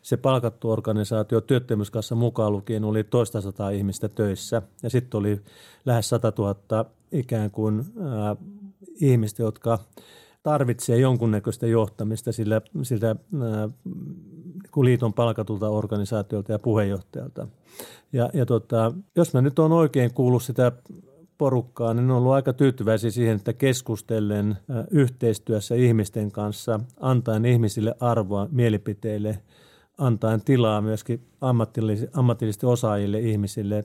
[0.01, 5.41] se palkattu organisaatio työttömyyskassa mukaan lukien oli toista sataa ihmistä töissä ja sitten oli
[5.85, 8.37] lähes 100 000 ikään kuin äh,
[9.01, 9.79] ihmistä, jotka
[10.43, 13.17] tarvitsee jonkunnäköistä johtamista sillä, sillä äh,
[14.77, 17.47] liiton palkatulta organisaatiolta ja puheenjohtajalta.
[18.13, 20.71] Ja, ja tota, jos mä nyt on oikein kuullut sitä
[21.37, 24.57] porukkaa, niin on ollut aika tyytyväisiä siihen, että keskustellen
[24.91, 29.39] yhteistyössä ihmisten kanssa, antaen ihmisille arvoa mielipiteille–
[29.99, 33.83] antaen tilaa myöskin ammatillisesti, ammatillisesti osaajille ihmisille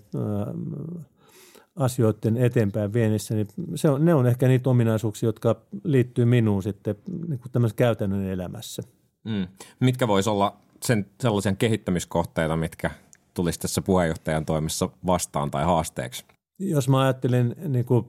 [1.76, 6.94] asioiden eteenpäin viennissä, niin se on, ne on ehkä niitä ominaisuuksia, jotka liittyy minuun sitten
[7.28, 8.82] niin kuin tämmöisessä käytännön elämässä.
[9.24, 9.46] Mm.
[9.80, 12.90] Mitkä voisi olla sen, sellaisia kehittämiskohteita, mitkä
[13.34, 16.24] tulisi tässä puheenjohtajan toimessa vastaan tai haasteeksi?
[16.58, 18.06] Jos mä ajattelen niin kuin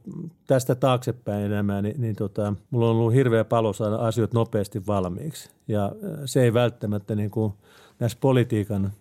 [0.47, 5.49] tästä taaksepäin elämää, niin, niin tota, mulla on ollut hirveä palo saada asiat nopeasti valmiiksi.
[5.67, 5.91] Ja
[6.25, 7.53] se ei välttämättä niin kuin–
[7.99, 8.91] näissä politiikan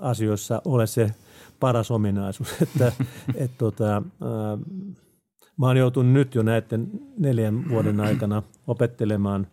[0.00, 1.10] asioissa ole se
[1.60, 2.52] paras ominaisuus.
[2.62, 2.92] Että,
[3.34, 4.02] et tota,
[5.56, 9.46] mä oon joutunut nyt jo näiden neljän vuoden aikana opettelemaan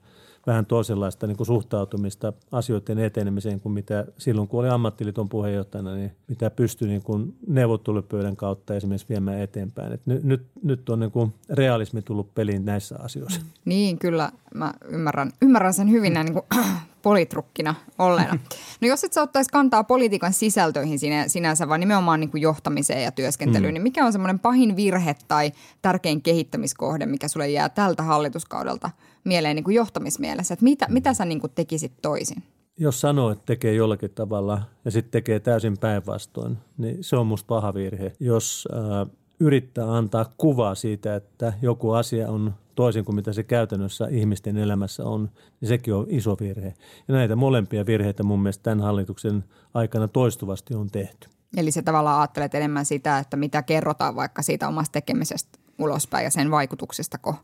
[0.47, 6.12] vähän toisenlaista niin kuin suhtautumista asioiden etenemiseen kuin mitä silloin, kun oli ammattiliiton puheenjohtajana, niin
[6.27, 9.93] mitä pystyi niin kuin neuvottelupöydän kautta esimerkiksi viemään eteenpäin.
[9.93, 13.41] Et nyt, nyt, nyt on niin kuin realismi tullut peliin näissä asioissa.
[13.65, 14.31] Niin, kyllä.
[14.53, 16.65] Mä ymmärrän, ymmärrän sen hyvin näin niin kuin
[17.01, 18.39] politrukkina olleena.
[18.81, 23.03] No jos et sä ottaisi kantaa politiikan sisältöihin sinä, sinänsä, vaan nimenomaan niin kuin johtamiseen
[23.03, 23.73] ja työskentelyyn, mm.
[23.73, 28.89] niin mikä on semmoinen pahin virhe tai tärkein kehittämiskohde, mikä sulle jää tältä hallituskaudelta
[29.27, 30.53] mieleen niin kuin johtamismielessä?
[30.53, 32.43] Että mitä, mitä sä niin kuin tekisit toisin?
[32.79, 37.47] Jos sanoo, että tekee jollakin tavalla ja sitten tekee täysin päinvastoin, niin se on musta
[37.47, 38.13] paha virhe.
[38.19, 44.07] Jos äh, yrittää antaa kuvaa siitä, että joku asia on toisin kuin mitä se käytännössä
[44.11, 45.29] ihmisten elämässä on,
[45.61, 46.73] niin sekin on iso virhe.
[47.07, 51.29] Ja näitä molempia virheitä mun mielestä tämän hallituksen aikana toistuvasti on tehty.
[51.57, 56.31] Eli se tavallaan ajattelet enemmän sitä, että mitä kerrotaan vaikka siitä omasta tekemisestä ulospäin ja
[56.31, 57.35] sen vaikutuksistako?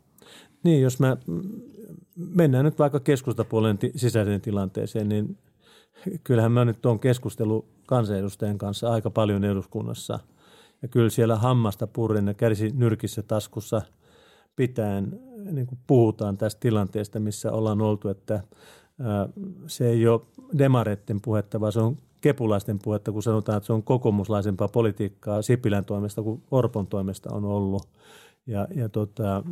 [0.63, 1.17] Niin, jos mä
[2.15, 5.38] mennään nyt vaikka keskustapuolen t- sisäiseen tilanteeseen, niin
[6.23, 10.19] kyllähän mä nyt on keskustelu kansanedustajien kanssa aika paljon eduskunnassa.
[10.82, 13.82] Ja kyllä siellä hammasta purren ja kärsi nyrkissä taskussa–
[14.56, 15.19] pitäen
[15.52, 18.43] niin kuin puhutaan tästä tilanteesta, missä ollaan oltu, että
[19.67, 20.21] se ei ole
[20.58, 25.86] demareiden puhetta, vaan se on kepulaisten puhetta, kun sanotaan, että se on kokoomuslaisempaa politiikkaa Sipilän
[25.86, 27.88] toimesta kuin Orpon toimesta on ollut.
[28.47, 29.43] Ja, ja tota,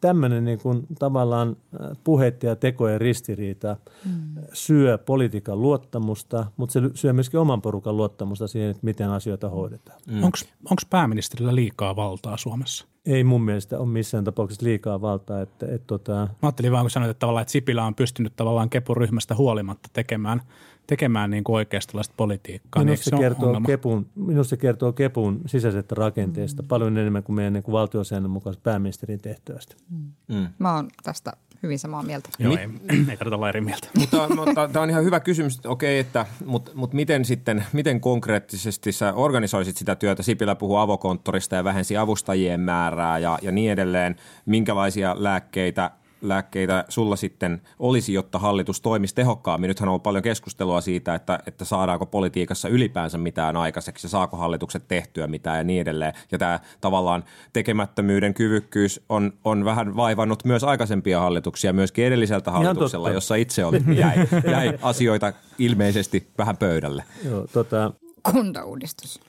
[0.00, 1.56] tämmöinen niin kuin tavallaan
[2.04, 4.12] puheiden ja tekojen ristiriita mm.
[4.52, 10.00] syö politiikan luottamusta, mutta se syö myöskin oman porukan luottamusta siihen, että miten asioita hoidetaan.
[10.06, 10.24] Mm.
[10.24, 12.86] Onko pääministerillä liikaa valtaa Suomessa?
[13.06, 15.40] Ei mun mielestä ole missään tapauksessa liikaa valtaa.
[15.40, 16.12] Että, et, tota...
[16.12, 20.42] Mä ajattelin vaan, kun sanoit, että, tavallaan, että Sipilä on pystynyt tavallaan kepuryhmästä huolimatta tekemään,
[20.86, 22.84] tekemään niin kuin oikeastolaista politiikkaa.
[22.84, 26.68] Minusta, niin se kertoo kepun, minusta se kertoo Kepun sisäisestä rakenteesta mm.
[26.68, 29.76] paljon enemmän kuin meidän niin valtiosäännön mukaisesta pääministerin tehtävästä.
[29.90, 30.12] Mm.
[30.28, 30.48] Mm.
[30.58, 32.28] Mä oon tästä hyvin samaa mieltä.
[32.38, 32.68] Joo, ei,
[33.10, 33.88] ei tarvita olla eri mieltä.
[33.98, 38.00] mutta, mutta tämä on ihan hyvä kysymys, että okei, että, mutta, mutta miten sitten, miten
[38.00, 40.22] konkreettisesti sä organisoisit sitä työtä?
[40.22, 44.16] Sipilä puhuu avokonttorista ja vähensi avustajien määrää ja, ja niin edelleen.
[44.46, 45.90] Minkälaisia lääkkeitä
[46.28, 49.68] lääkkeitä sulla sitten olisi, jotta hallitus toimisi tehokkaammin?
[49.68, 54.36] Nythän on ollut paljon keskustelua siitä, että, että saadaanko politiikassa ylipäänsä mitään aikaiseksi ja saako
[54.36, 56.12] hallitukset tehtyä mitään ja niin edelleen.
[56.32, 63.10] Ja tämä tavallaan tekemättömyyden kyvykkyys on, on vähän vaivannut myös aikaisempia hallituksia, myöskin edelliseltä hallituksella,
[63.10, 64.16] jossa itse oli, jäi,
[64.50, 67.04] jäi asioita ilmeisesti vähän pöydälle.
[67.24, 67.92] Joo, tota,
[68.32, 69.20] Kuntauudistus.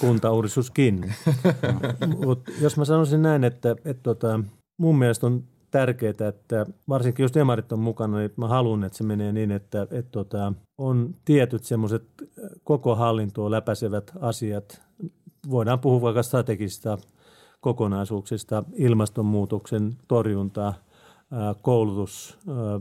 [0.00, 1.14] kuntauudistuskin.
[2.24, 4.40] Mut jos mä sanoisin näin, että, että tota,
[4.78, 9.04] mun mielestä on tärkeää, että varsinkin jos demarit on mukana, niin mä haluan, että se
[9.04, 12.02] menee niin, että, että tota, on tietyt semmoiset
[12.64, 14.82] koko hallintoa läpäisevät asiat.
[15.50, 16.98] Voidaan puhua vaikka strategisista
[17.60, 20.74] kokonaisuuksista, ilmastonmuutoksen torjunta,
[21.32, 22.80] ää, koulutus, ää,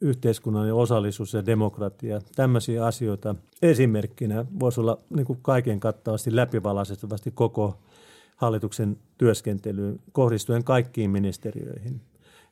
[0.00, 2.20] yhteiskunnallinen osallisuus ja demokratia.
[2.36, 7.78] Tämmöisiä asioita esimerkkinä voisi olla niin kuin kaiken kattavasti läpivalaisesti koko
[8.36, 12.00] hallituksen työskentelyyn kohdistuen kaikkiin ministeriöihin.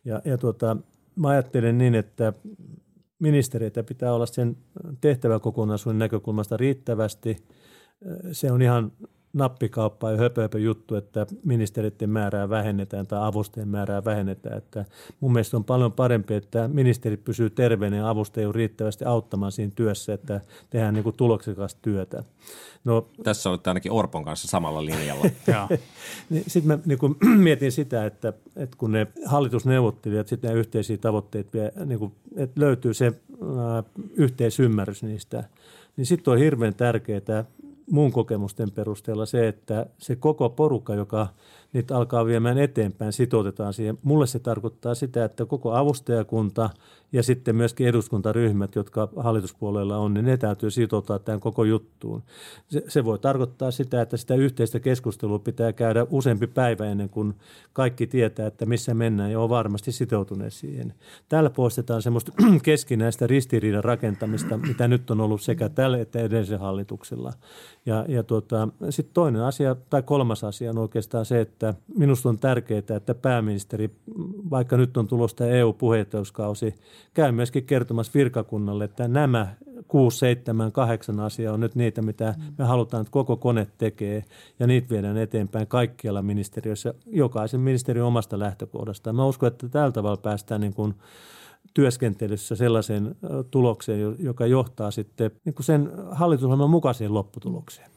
[0.04, 0.76] Ja, ja tuota,
[1.16, 2.32] mä ajattelen niin, että
[3.18, 4.56] ministereitä pitää olla sen
[5.00, 7.36] tehtäväkokonaisuuden näkökulmasta riittävästi.
[8.32, 8.92] Se on ihan
[9.32, 14.58] nappikauppa ja höpö, höpö juttu, että ministeriöiden määrää vähennetään tai avustajien määrää vähennetään.
[14.58, 14.84] Että
[15.20, 19.72] mun mielestä on paljon parempi, että ministerit pysyy terveenä ja avustajia on riittävästi auttamaan siinä
[19.74, 20.40] työssä, että
[20.70, 22.24] tehdään niin kuin tuloksekasta työtä.
[22.84, 25.24] No, Tässä olette ainakin Orpon kanssa samalla linjalla.
[26.30, 30.96] Niin sitten mä niin kun, mietin sitä, että, että kun ne hallitusneuvottelijat sitten nämä yhteisiä
[30.96, 33.82] tavoitteet vie, niin kun, että löytyy se ää,
[34.14, 35.44] yhteisymmärrys niistä,
[35.96, 37.44] niin sitten on hirveän tärkeää
[37.90, 41.28] mun kokemusten perusteella se, että se koko porukka, joka
[41.72, 43.98] niitä alkaa viemään eteenpäin, sitoutetaan siihen.
[44.02, 46.70] Mulle se tarkoittaa sitä, että koko avustajakunta
[47.12, 52.22] ja sitten myöskin eduskuntaryhmät, jotka hallituspuolella on, niin ne täytyy sitouttaa tähän koko juttuun.
[52.68, 57.34] Se, se voi tarkoittaa sitä, että sitä yhteistä keskustelua pitää käydä useampi päivä ennen kuin
[57.72, 60.94] kaikki tietää, että missä mennään ja on varmasti sitoutuneet siihen.
[61.28, 62.32] Täällä poistetaan semmoista
[62.62, 67.32] keskinäistä ristiriidan rakentamista, mitä nyt on ollut sekä tällä että edellisellä hallituksella.
[67.86, 71.61] Ja, ja tuota, sitten toinen asia tai kolmas asia on oikeastaan se, että
[71.98, 73.90] minusta on tärkeää, että pääministeri,
[74.50, 76.74] vaikka nyt on tulossa EU-puheenjohtajuuskausi,
[77.14, 79.54] käy myöskin kertomassa virkakunnalle, että nämä
[79.88, 84.24] 6, 7, 8 asiaa on nyt niitä, mitä me halutaan, että koko kone tekee,
[84.58, 89.12] ja niitä viedään eteenpäin kaikkialla ministeriössä, jokaisen ministeriön omasta lähtökohdasta.
[89.12, 90.94] Mä uskon, että tällä tavalla päästään niin kuin
[91.74, 93.16] työskentelyssä sellaiseen
[93.50, 97.90] tulokseen, jo- joka johtaa sitten niin kuin sen hallitusohjelman mukaiseen lopputulokseen.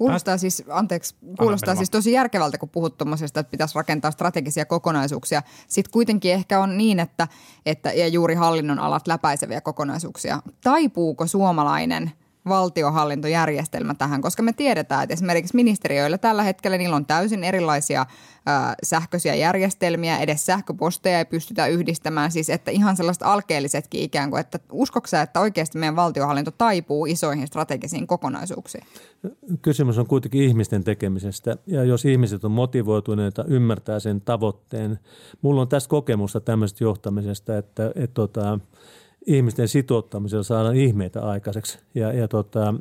[0.00, 5.42] Kuulostaa siis, anteeksi, kuulostaa siis tosi järkevältä, kun puhut tuommoisesta, että pitäisi rakentaa strategisia kokonaisuuksia.
[5.68, 7.28] Sitten kuitenkin ehkä on niin, että,
[7.66, 10.42] että ja juuri hallinnon alat läpäiseviä kokonaisuuksia.
[10.64, 12.12] Taipuuko suomalainen
[12.50, 18.74] valtiohallintojärjestelmä tähän, koska me tiedetään, että esimerkiksi ministeriöillä tällä hetkellä niillä on täysin erilaisia ö,
[18.82, 24.58] sähköisiä järjestelmiä, edes sähköposteja ei pystytä yhdistämään, siis että ihan sellaiset alkeellisetkin ikään kuin, että
[24.72, 28.84] uskoksä, että oikeasti meidän valtiohallinto taipuu isoihin strategisiin kokonaisuuksiin?
[29.62, 34.98] Kysymys on kuitenkin ihmisten tekemisestä ja jos ihmiset on motivoituneita, ymmärtää sen tavoitteen.
[35.42, 38.58] Mulla on tästä kokemusta tämmöisestä johtamisesta, että, että tota,
[39.26, 41.78] ihmisten sitouttamisella saadaan ihmeitä aikaiseksi.
[41.94, 42.74] Ja, ja tota,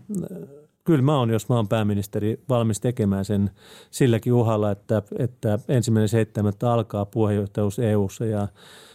[0.83, 3.51] kyllä mä oon, jos mä oon pääministeri, valmis tekemään sen
[3.91, 8.47] silläkin uhalla, että, että ensimmäinen seitsemättä alkaa puheenjohtajuus EU:ssa ja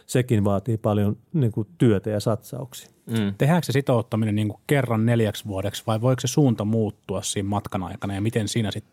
[0.05, 2.89] sekin vaatii paljon niin kuin, työtä ja satsauksia.
[3.05, 3.33] Mm.
[3.37, 7.83] Tehdäänkö se sitouttaminen niin kuin kerran neljäksi vuodeksi vai voiko se suunta muuttua siinä matkan
[7.83, 8.85] aikana ja miten siinä sit,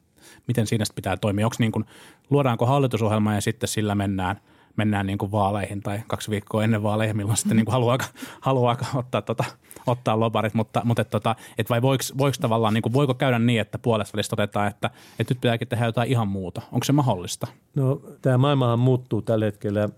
[0.49, 1.47] miten siinä sit pitää toimia?
[1.47, 1.85] Onko niin kuin,
[2.31, 4.41] luodaanko hallitusohjelma ja sitten sillä mennään,
[4.77, 7.99] mennään niin kuin vaaleihin tai kaksi viikkoa ennen vaaleja, milloin sitten niin kuin haluaa,
[8.41, 9.45] haluaa ottaa, tota,
[9.87, 13.39] ottaa lobarit, mutta, mutta et, tota, et vai voiko, voiko tavallaan, niin kuin, voiko käydä
[13.39, 16.63] niin, että puolesta välistä todetaan, että, että nyt pitääkin tehdä jotain ihan muuta?
[16.73, 17.47] Onko se mahdollista?
[17.75, 19.89] No, tämä maailmahan muuttuu tällä hetkellä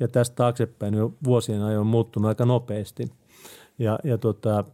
[0.00, 3.21] ja tästä taaksepäin jo vuosien ajan on muuttunut aika nopeasti.
[3.82, 4.64] Ja, ja tota,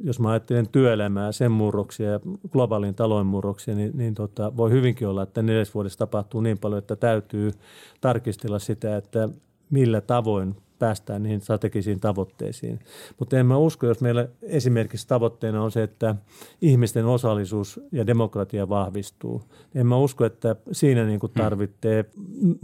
[0.00, 2.20] jos mä ajattelen työelämää, sen murroksia ja
[2.52, 6.78] globaalin talouden murroksia, niin, niin tota, voi hyvinkin olla, että neljäs vuodessa tapahtuu niin paljon,
[6.78, 7.50] että täytyy
[8.00, 9.28] tarkistella sitä, että
[9.70, 12.78] millä tavoin päästään niihin strategisiin tavoitteisiin.
[13.18, 16.14] Mutta en mä usko, jos meillä esimerkiksi tavoitteena on se, että
[16.60, 19.42] ihmisten osallisuus ja demokratia vahvistuu.
[19.74, 22.04] En mä usko, että siinä niin kuin tarvitsee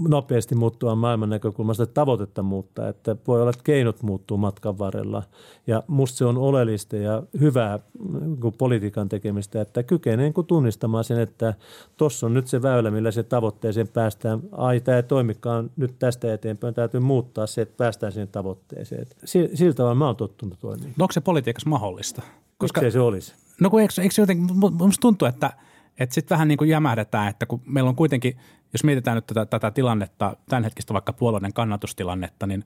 [0.09, 5.23] nopeasti muuttua maailman näkökulmasta tavoitetta muuttaa, että voi olla, että keinot muuttuu matkan varrella.
[5.67, 7.79] Ja musta se on oleellista ja hyvää
[8.21, 11.55] niin politiikan tekemistä, että kykenee niin tunnistamaan sen, että
[11.97, 14.41] tuossa on nyt se väylä, millä se tavoitteeseen päästään.
[14.53, 19.03] Ai, tämä ei toimikaan nyt tästä eteenpäin, täytyy muuttaa se, että päästään siihen tavoitteeseen.
[19.03, 20.95] Et si- Sillä tavalla mä oon tottunut toimimaan.
[20.97, 22.23] No onko se politiikassa mahdollista?
[22.59, 23.35] Koska se olisi.
[23.61, 25.53] No kun eikö, eikö jotenkin, mu- musta tuntuu, että,
[25.99, 28.37] että sitten vähän niin kuin jämähdetään, että kun meillä on kuitenkin,
[28.73, 32.65] jos mietitään nyt tätä, tätä tilannetta, tämänhetkistä vaikka puolueiden kannatustilannetta, niin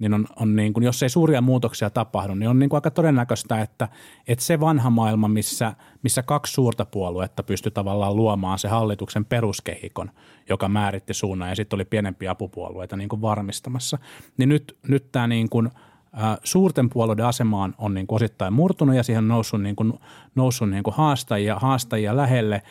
[0.00, 2.90] niin, on, on niin kuin, jos ei suuria muutoksia tapahdu, niin on niin kuin aika
[2.90, 3.88] todennäköistä, että,
[4.28, 10.10] että se vanha maailma, missä, missä kaksi suurta puoluetta pystyi tavallaan luomaan se hallituksen peruskehikon,
[10.48, 13.98] joka määritti suunnan ja sitten oli pienempiä apupuolueita niin kuin varmistamassa,
[14.36, 15.70] niin nyt, nyt tämä niin kuin–
[16.44, 19.92] suurten puolueiden asemaan on niin kuin osittain murtunut ja siihen on noussut, niin kuin,
[20.34, 22.62] noussut niin kuin haastajia, haastajia lähelle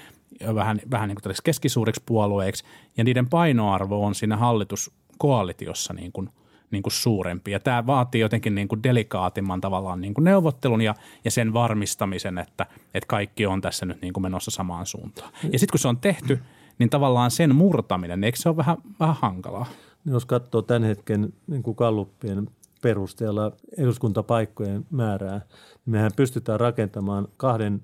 [0.56, 2.64] vähän, vähän niin kuin keskisuuriksi puolueiksi
[2.98, 6.30] ja niiden painoarvo on siinä hallituskoalitiossa niin kuin,
[6.72, 7.52] niin kuin suurempi.
[7.52, 10.96] Ja tämä vaatii jotenkin niin kuin delikaatimman tavallaan niin kuin neuvottelun ja,
[11.26, 15.32] ja sen varmistamisen, että, että kaikki on tässä nyt niin kuin menossa samaan suuntaan.
[15.52, 16.40] Ja sitten kun se on tehty,
[16.80, 19.66] niin tavallaan sen murtaminen, eikö se ole vähän, vähän hankalaa?
[20.06, 22.50] Jos katsoo tämän hetken niin kuin kalluppien
[22.82, 25.42] perusteella eduskuntapaikkojen määrää,
[25.86, 27.82] niin mehän pystytään rakentamaan kahden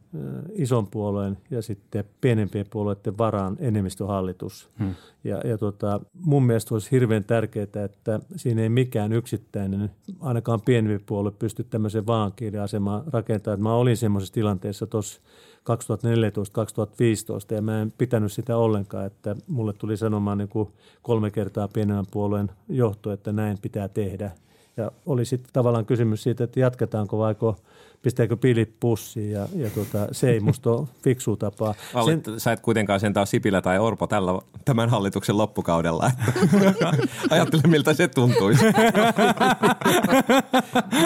[0.53, 4.69] ison puolueen ja sitten pienempien puolueiden varaan enemmistöhallitus.
[4.79, 4.95] Hmm.
[5.23, 11.03] Ja, ja tota, mun mielestä olisi hirveän tärkeää, että siinä ei mikään yksittäinen, ainakaan pienempi
[11.05, 12.03] puolue, pysty tämmöisen
[12.63, 13.63] asemaan rakentamaan.
[13.63, 15.21] Mä olin semmoisessa tilanteessa tuossa
[17.51, 20.69] 2014-2015 ja mä en pitänyt sitä ollenkaan, että mulle tuli sanomaan niin kuin
[21.01, 24.31] kolme kertaa pienemmän puolueen johto, että näin pitää tehdä–
[24.77, 27.55] ja oli sitten tavallaan kysymys siitä, että jatketaanko vaiko
[28.05, 31.73] pistääkö pilit pussiin ja, ja tuota, se ei musta ole fiksu tapaa.
[32.05, 34.31] Sen, sä et kuitenkaan sentään Sipilä tai Orpo tällä,
[34.65, 36.11] tämän hallituksen loppukaudella.
[37.29, 38.65] Ajattele miltä se tuntuisi.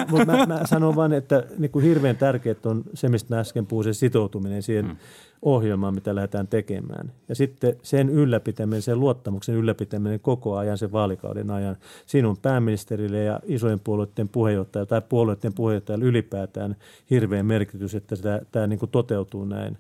[0.10, 3.66] Mutta mä, mä sanon vain, että niin kuin hirveän tärkeää on se, mistä mä äsken
[3.66, 4.97] puhuin, se sitoutuminen siihen hmm
[5.41, 7.12] ohjelmaa, mitä lähdetään tekemään.
[7.30, 11.78] Ja sitten sen ylläpitäminen, sen luottamuksen ylläpitäminen koko ajan, sen vaalikauden ajan.
[12.06, 16.76] Siinä on pääministerille ja isojen puolueiden puheenjohtaja tai puolueiden puheenjohtajalle ylipäätään
[17.10, 19.78] hirveän merkitys, että tämä, tämä niin kuin toteutuu näin.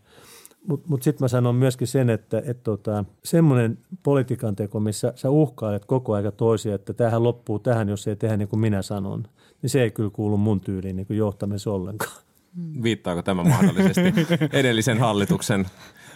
[0.67, 5.29] Mutta mut, sitten mä sanon myöskin sen, että et tota, semmoinen politiikan teko, missä sä
[5.29, 9.23] uhkailet koko aika toisia, että tähän loppuu tähän, jos ei tehdä niin kuin minä sanon,
[9.61, 12.21] niin se ei kyllä kuulu mun tyyliin niin johtamisessa ollenkaan.
[12.83, 14.13] Viittaako tämä mahdollisesti
[14.59, 15.65] edellisen hallituksen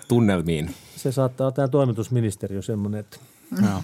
[0.07, 0.69] tunnelmiin?
[0.95, 3.17] Se saattaa olla tämä toimitusministeriö semmoinen, että...
[3.61, 3.83] No.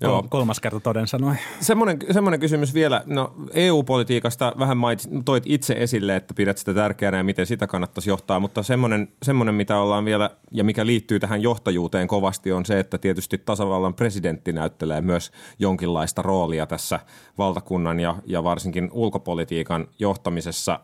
[0.00, 0.24] Joo.
[0.28, 1.34] Kolmas kerta toden sanoi.
[1.60, 3.02] Semmoinen, semmoinen kysymys vielä.
[3.06, 8.10] No, EU-politiikasta vähän mait, toit itse esille, että pidät sitä tärkeänä ja miten sitä kannattaisi
[8.10, 12.78] johtaa, mutta semmoinen, semmoinen, mitä ollaan vielä ja mikä liittyy tähän johtajuuteen kovasti on se,
[12.78, 17.00] että tietysti tasavallan presidentti näyttelee myös jonkinlaista roolia tässä
[17.38, 20.80] valtakunnan ja, ja varsinkin ulkopolitiikan johtamisessa.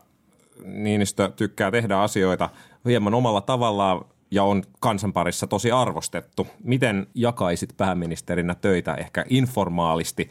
[0.65, 2.49] Niinistö tykkää tehdä asioita
[2.85, 6.47] hieman omalla tavallaan ja on kansan parissa tosi arvostettu.
[6.63, 10.29] Miten jakaisit pääministerinä töitä ehkä informaalisti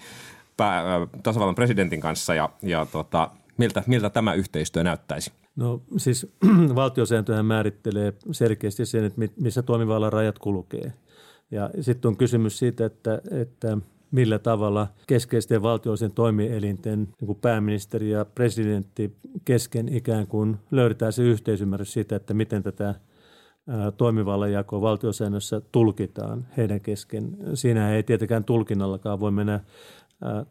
[0.57, 0.85] pää,
[1.23, 5.33] tasavallan presidentin kanssa ja, ja tota, miltä, miltä tämä yhteistyö näyttäisi?
[5.57, 6.27] No siis
[6.75, 10.93] valtiosääntöhän määrittelee selkeästi sen, että missä toimivallan rajat kulkee.
[11.51, 13.79] Ja sitten on kysymys siitä, että, että
[14.11, 21.23] millä tavalla keskeisten valtioiden toimielinten niin kuin pääministeri ja presidentti kesken ikään kuin löydetään se
[21.23, 22.95] yhteisymmärrys siitä, että miten tätä
[23.97, 27.37] toimivallan jakoa valtiosäännössä tulkitaan heidän kesken.
[27.55, 29.61] Siinä ei tietenkään tulkinnallakaan voi mennä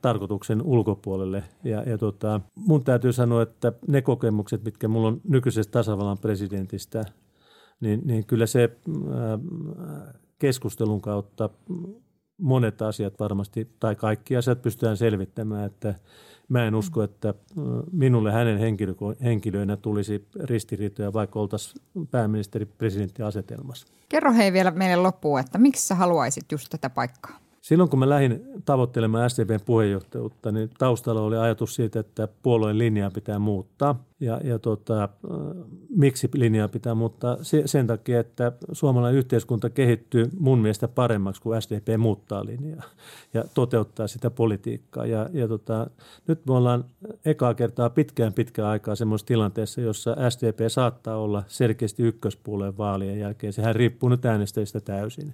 [0.02, 1.44] tarkoituksen ulkopuolelle.
[1.64, 7.06] Ja, ja tota, mun täytyy sanoa, että ne kokemukset, mitkä mulla on nykyisestä tasavallan presidentistä,
[7.80, 8.78] niin, niin kyllä se
[10.40, 11.50] keskustelun kautta
[12.38, 15.96] monet asiat varmasti, tai kaikki asiat pystytään selvittämään, että
[16.50, 17.34] mä en usko, että
[17.92, 18.60] minulle hänen
[19.24, 21.82] henkilöinä tulisi ristiriitoja, vaikka oltaisiin
[22.12, 23.88] pääministeri-presidentti-asetelmassa.
[24.10, 27.43] Kerro hei vielä meille loppuun, että miksi sä haluaisit just tätä paikkaa?
[27.64, 33.12] Silloin kun mä lähdin tavoittelemaan SDPn puheenjohtajuutta, niin taustalla oli ajatus siitä, että puolueen linjaa
[33.12, 34.04] pitää muuttaa.
[34.20, 35.10] Ja, ja tota,
[35.90, 37.38] miksi linjaa pitää muuttaa?
[37.66, 42.84] Sen takia, että suomalainen yhteiskunta kehittyy mun mielestä paremmaksi, kuin SDP muuttaa linjaa
[43.34, 45.06] ja toteuttaa sitä politiikkaa.
[45.06, 45.90] Ja, ja tota,
[46.28, 46.86] nyt me ollaan
[47.26, 53.54] ekaa kertaa pitkään pitkään aikaa semmoisessa tilanteessa, jossa SDP saattaa olla selkeästi ykköspuolueen vaalien jälkeen.
[53.54, 55.34] Sehän riippuu nyt äänestäjistä täysin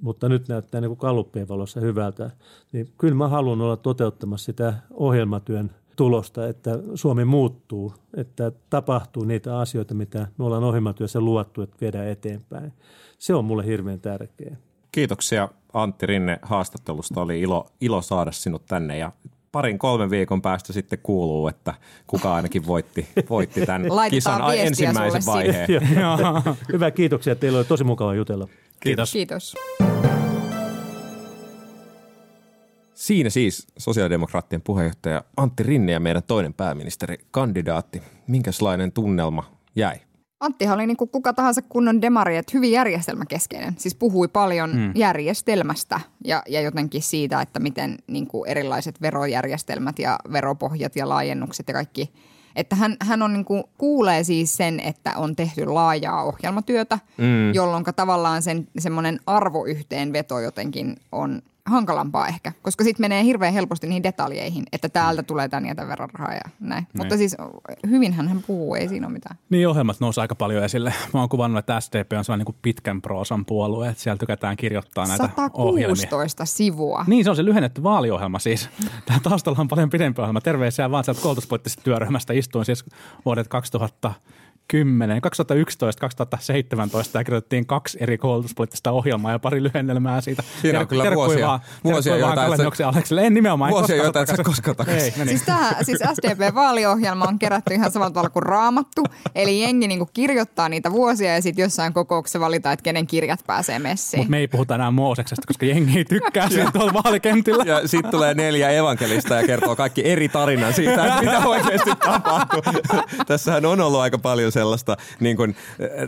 [0.00, 2.30] mutta nyt näyttää niin kuin kalluppien valossa hyvältä,
[2.72, 9.58] niin kyllä mä haluan olla toteuttamassa sitä ohjelmatyön tulosta, että Suomi muuttuu, että tapahtuu niitä
[9.58, 12.72] asioita, mitä me ollaan ohjelmatyössä luottu, että viedään eteenpäin.
[13.18, 14.56] Se on mulle hirveän tärkeää.
[14.92, 17.20] Kiitoksia Antti Rinne haastattelusta.
[17.20, 19.12] Oli ilo, ilo saada sinut tänne ja
[19.52, 21.74] parin kolmen viikon päästä sitten kuuluu, että
[22.06, 25.68] kuka ainakin voitti, voitti tämän kisan ensimmäisen vaiheen.
[26.72, 27.36] Hyvä, kiitoksia.
[27.36, 28.48] Teillä oli tosi mukava jutella.
[28.80, 29.12] Kiitos.
[29.12, 29.54] Kiitos.
[32.94, 38.02] Siinä siis sosiaalidemokraattien puheenjohtaja Antti Rinne ja meidän toinen pääministeri kandidaatti.
[38.26, 39.96] Minkälainen tunnelma jäi?
[40.40, 43.74] Anttihan oli niin kuin kuka tahansa kunnon demari, että hyvin järjestelmäkeskeinen.
[43.78, 44.92] Siis puhui paljon mm.
[44.94, 51.68] järjestelmästä ja, ja jotenkin siitä, että miten niin kuin erilaiset verojärjestelmät ja veropohjat ja laajennukset
[51.68, 52.12] ja kaikki–
[52.56, 57.54] että hän, hän on niin kuin, kuulee siis sen, että on tehty laajaa ohjelmatyötä, mm.
[57.54, 64.02] jolloin tavallaan sen semmoinen arvoyhteenveto jotenkin on hankalampaa ehkä, koska sitten menee hirveän helposti niihin
[64.02, 66.82] detaljeihin, että täältä tulee tämän ja tämän verran rahaa ja näin.
[66.82, 66.88] Niin.
[66.96, 67.36] Mutta siis
[67.90, 69.36] hyvinhän hän puhuu, ei siinä ole mitään.
[69.50, 70.94] Niin, ohjelmat nousi aika paljon esille.
[71.14, 75.06] Mä oon kuvannut, että SDP on sellainen niin pitkän proosan puolue, että siellä tykätään kirjoittaa
[75.06, 76.44] näitä 116 ohjelmia.
[76.44, 77.04] sivua.
[77.06, 78.70] Niin, se on se lyhennetty vaaliohjelma siis.
[79.06, 80.40] Tämä taustalla on paljon pidempi ohjelma.
[80.40, 82.32] Terveisiä vaan sieltä koulutuspoliittisesta työryhmästä.
[82.32, 82.84] Istuin siis
[83.24, 84.14] vuodet 2000
[84.66, 90.42] 2010, 2011, 2017 ja kirjoitettiin kaksi eri koulutuspoliittista ohjelmaa ja pari lyhennelmää siitä.
[90.62, 93.70] Siinä on kyllä vuosia, vaan, vuosia joita et En nimenomaan.
[93.70, 95.20] Vuosia, joita et sä koskaan takaisin.
[95.20, 99.04] Ei, siis, tämä, siis SDP-vaaliohjelma on kerätty ihan samalla tavalla kuin raamattu.
[99.34, 103.78] Eli jengi niin kirjoittaa niitä vuosia ja sitten jossain kokouksessa valitaan, että kenen kirjat pääsee
[103.78, 104.20] messiin.
[104.20, 107.64] Mutta me ei puhuta enää Mooseksesta, koska jengi ei tykkää siitä tuolla vaalikentillä.
[107.66, 112.62] Ja sitten tulee neljä evankelista ja kertoo kaikki eri tarinan siitä, että mitä oikeasti tapahtuu.
[113.26, 115.56] Tässähän on ollut aika paljon sellaista, niin kuin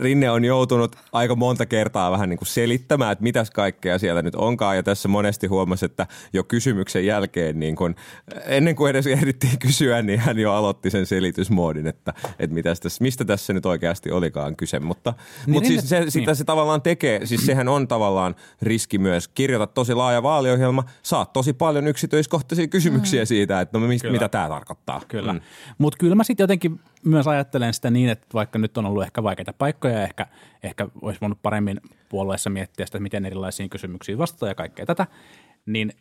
[0.01, 4.35] Rinne on joutunut aika monta kertaa vähän niin kuin selittämään, että mitäs kaikkea siellä nyt
[4.35, 4.75] onkaan.
[4.75, 7.95] Ja tässä monesti huomasi, että jo kysymyksen jälkeen, niin kuin,
[8.45, 13.03] ennen kuin edes ehdittiin kysyä, niin hän jo aloitti sen selitysmoodin, että, että mitäs tässä,
[13.03, 14.79] mistä tässä nyt oikeasti olikaan kyse.
[14.79, 15.13] Mutta,
[15.45, 16.35] niin mutta siis se, sitä niin.
[16.35, 19.27] se tavallaan tekee, siis sehän on tavallaan riski myös.
[19.27, 23.27] Kirjoita tosi laaja vaaliohjelma, saat tosi paljon yksityiskohtaisia kysymyksiä mm.
[23.27, 25.01] siitä, että no, mistä, mitä tämä tarkoittaa.
[25.07, 25.41] Kyllä, mm.
[25.77, 29.23] mutta kyllä mä sitten jotenkin myös ajattelen sitä niin, että vaikka nyt on ollut ehkä
[29.23, 30.25] vaikeita paikkoja ja ehkä,
[30.63, 35.07] ehkä olisi voinut paremmin puolueessa miettiä sitä, miten erilaisiin kysymyksiin vastata ja kaikkea tätä,
[35.65, 35.93] niin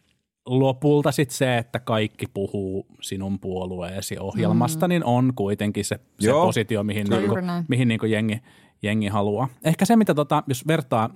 [0.46, 4.88] lopulta sitten se, että kaikki puhuu sinun puolueesi ohjelmasta, mm.
[4.88, 7.36] niin on kuitenkin se, se positio, mihin, niinku,
[7.68, 8.42] mihin niinku jengi,
[8.82, 9.48] jengi haluaa.
[9.64, 11.10] Ehkä se, mitä tota, jos vertaa,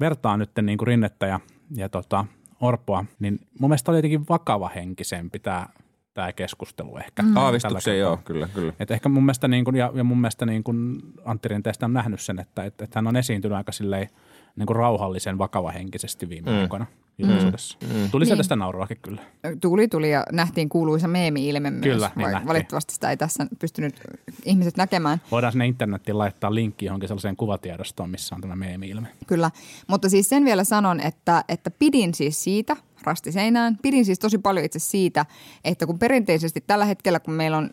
[0.00, 1.40] vertaa nyt niinku Rinnettä ja,
[1.76, 2.24] ja tota,
[2.60, 5.66] Orpoa, niin mun mielestä oli jotenkin vakava henkisempi tämä
[6.14, 7.22] tämä keskustelu ehkä.
[7.22, 7.36] Mm.
[7.36, 8.72] Aavistuksen joo, kyllä, kyllä.
[8.80, 11.92] Et ehkä mun mielestä, niin kun, ja, ja mun mielestä niin kun Antti Rinteestä on
[11.92, 14.08] nähnyt sen, että, että, että hän on esiintynyt aika silleen,
[14.56, 16.56] niin kuin rauhallisen vakavahenkisesti viime mm.
[16.56, 16.86] aikoina
[17.18, 17.78] julkisuudessa.
[17.82, 17.96] Mm.
[17.96, 18.10] Mm.
[18.10, 18.42] Tuli niin.
[18.42, 19.22] sitä nauruakin kyllä.
[19.60, 21.82] Tuli, tuli ja nähtiin kuuluisa meemi-ilme myös.
[21.82, 24.00] Kyllä, niin valitettavasti sitä ei tässä pystynyt
[24.44, 25.20] ihmiset näkemään.
[25.30, 29.08] Voidaan sinne internettiin laittaa linkki johonkin sellaiseen kuvatiedostoon, missä on tämä meemi-ilme.
[29.26, 29.50] Kyllä,
[29.86, 33.78] mutta siis sen vielä sanon, että, että pidin siis siitä– rasti seinään.
[33.82, 35.26] Pidin siis tosi paljon itse siitä,
[35.64, 37.70] että kun perinteisesti tällä hetkellä, kun meillä on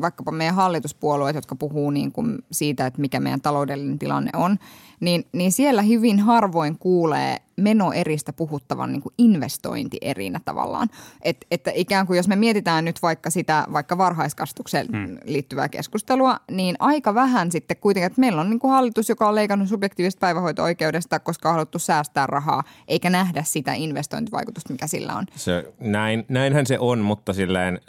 [0.00, 4.58] vaikkapa meidän hallituspuolueet, jotka puhuu niin kuin siitä, että mikä meidän taloudellinen tilanne on,
[5.00, 10.88] niin, niin siellä hyvin harvoin kuulee menoeristä puhuttavan niin kuin investointierinä tavallaan.
[11.22, 15.18] Et, että ikään kuin jos me mietitään nyt vaikka sitä vaikka varhaiskastukseen hmm.
[15.24, 19.34] liittyvää keskustelua, niin aika vähän sitten kuitenkin, että meillä on niin kuin hallitus, joka on
[19.34, 25.26] leikannut subjektiivisesta päivähoito-oikeudesta, koska on haluttu säästää rahaa, eikä nähdä sitä investointivaikutusta, mikä sillä on.
[25.34, 27.80] Se, näin, näinhän se on, mutta silleen,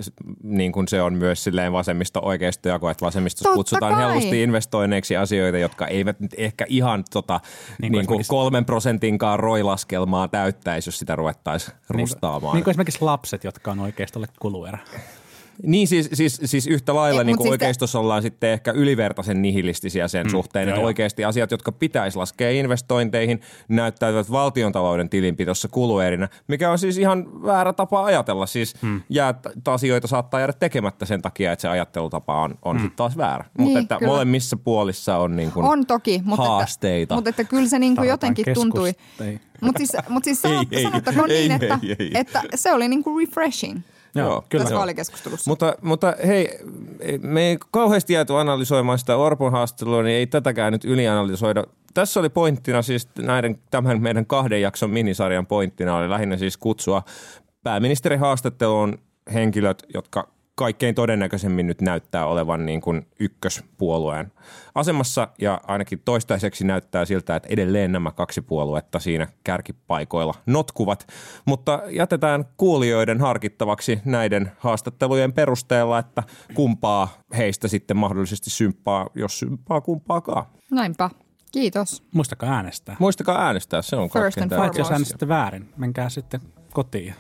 [0.44, 4.04] niin kuin se on myös silleen vasemmisto oikeisto jako, että vasemmistossa kutsutaan kai.
[4.04, 7.40] helposti investoinneiksi asioita, jotka eivät nyt ehkä ihan tota,
[7.82, 12.56] niin kuin niin kuin kolmen prosentinkaan roilaskelmaa täyttäisi, jos sitä ruvettaisiin niin rustaamaan.
[12.56, 14.78] Niin kuin esimerkiksi lapset, jotka on oikeistolle kuluerä.
[15.64, 18.02] Niin siis, siis, siis yhtä lailla niin siis oikeistossa te...
[18.02, 20.86] ollaan sitten ehkä ylivertaisen nihilistisiä sen mm, suhteen, joo, että joo.
[20.86, 27.74] oikeasti asiat, jotka pitäisi laskea investointeihin, näyttäytyvät valtiontalouden tilinpidossa kuluerinä, mikä on siis ihan väärä
[27.74, 28.46] tapa ajatella.
[28.46, 29.02] Siis mm.
[29.10, 29.34] jää,
[29.68, 32.82] asioita saattaa jäädä tekemättä sen takia, että se ajattelutapa on, on mm.
[32.82, 33.46] sitten taas väärä.
[33.58, 34.12] Niin, mutta että kyllä.
[34.12, 37.04] molemmissa puolissa on, niin kuin on toki, mutta haasteita.
[37.04, 38.94] Että, mutta että kyllä se niin kuin jotenkin tuntui.
[39.62, 42.12] Mutta siis, mut siis sanot, ei, sanottakoon ei, niin, että, ei, ei, ei.
[42.14, 43.82] että se oli niin kuin refreshing.
[44.16, 44.64] Joo, kyllä.
[44.64, 45.52] Tässä vaalikeskustelussa.
[45.52, 46.60] Mutta, mutta hei,
[47.22, 51.64] me ei kauheasti jääty analysoimaan sitä Orpon haastattelua, niin ei tätäkään nyt ylianalysoida.
[51.94, 57.04] Tässä oli pointtina siis näiden, tämän meidän kahden jakson minisarjan pointtina oli lähinnä siis kutsua
[57.64, 58.98] pääministerin haastatteluun
[59.34, 60.28] henkilöt, jotka
[60.60, 64.32] kaikkein todennäköisemmin nyt näyttää olevan niin kuin ykköspuolueen
[64.76, 71.08] asemassa ja ainakin toistaiseksi näyttää siltä, että edelleen nämä kaksi puoluetta siinä kärkipaikoilla notkuvat.
[71.46, 79.82] Mutta jätetään kuulijoiden harkittavaksi näiden haastattelujen perusteella, että kumpaa heistä sitten mahdollisesti symppaa, jos symppaa
[79.82, 80.46] kumpaakaan.
[80.72, 81.10] Näinpä.
[81.52, 82.04] Kiitos.
[82.14, 82.96] Muistakaa äänestää.
[83.00, 86.42] Muistakaa äänestää, se on kaikkein Paitsi jos äänestätte väärin, menkää sitten
[86.74, 87.16] kotiin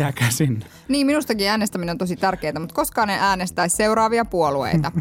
[0.00, 0.66] Jääkää sinne.
[0.88, 4.92] Niin, minustakin äänestäminen on tosi tärkeää, mutta koskaan en äänestäisi seuraavia puolueita.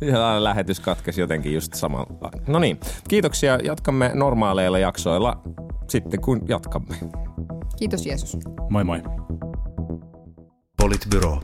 [0.00, 2.30] ja lähetys katkesi jotenkin just samalla.
[2.46, 3.58] No niin, kiitoksia.
[3.64, 5.42] Jatkamme normaaleilla jaksoilla
[5.88, 6.96] sitten kun jatkamme.
[7.78, 8.36] Kiitos Jeesus.
[8.70, 9.02] Moi moi.
[10.76, 11.40] Politbyro.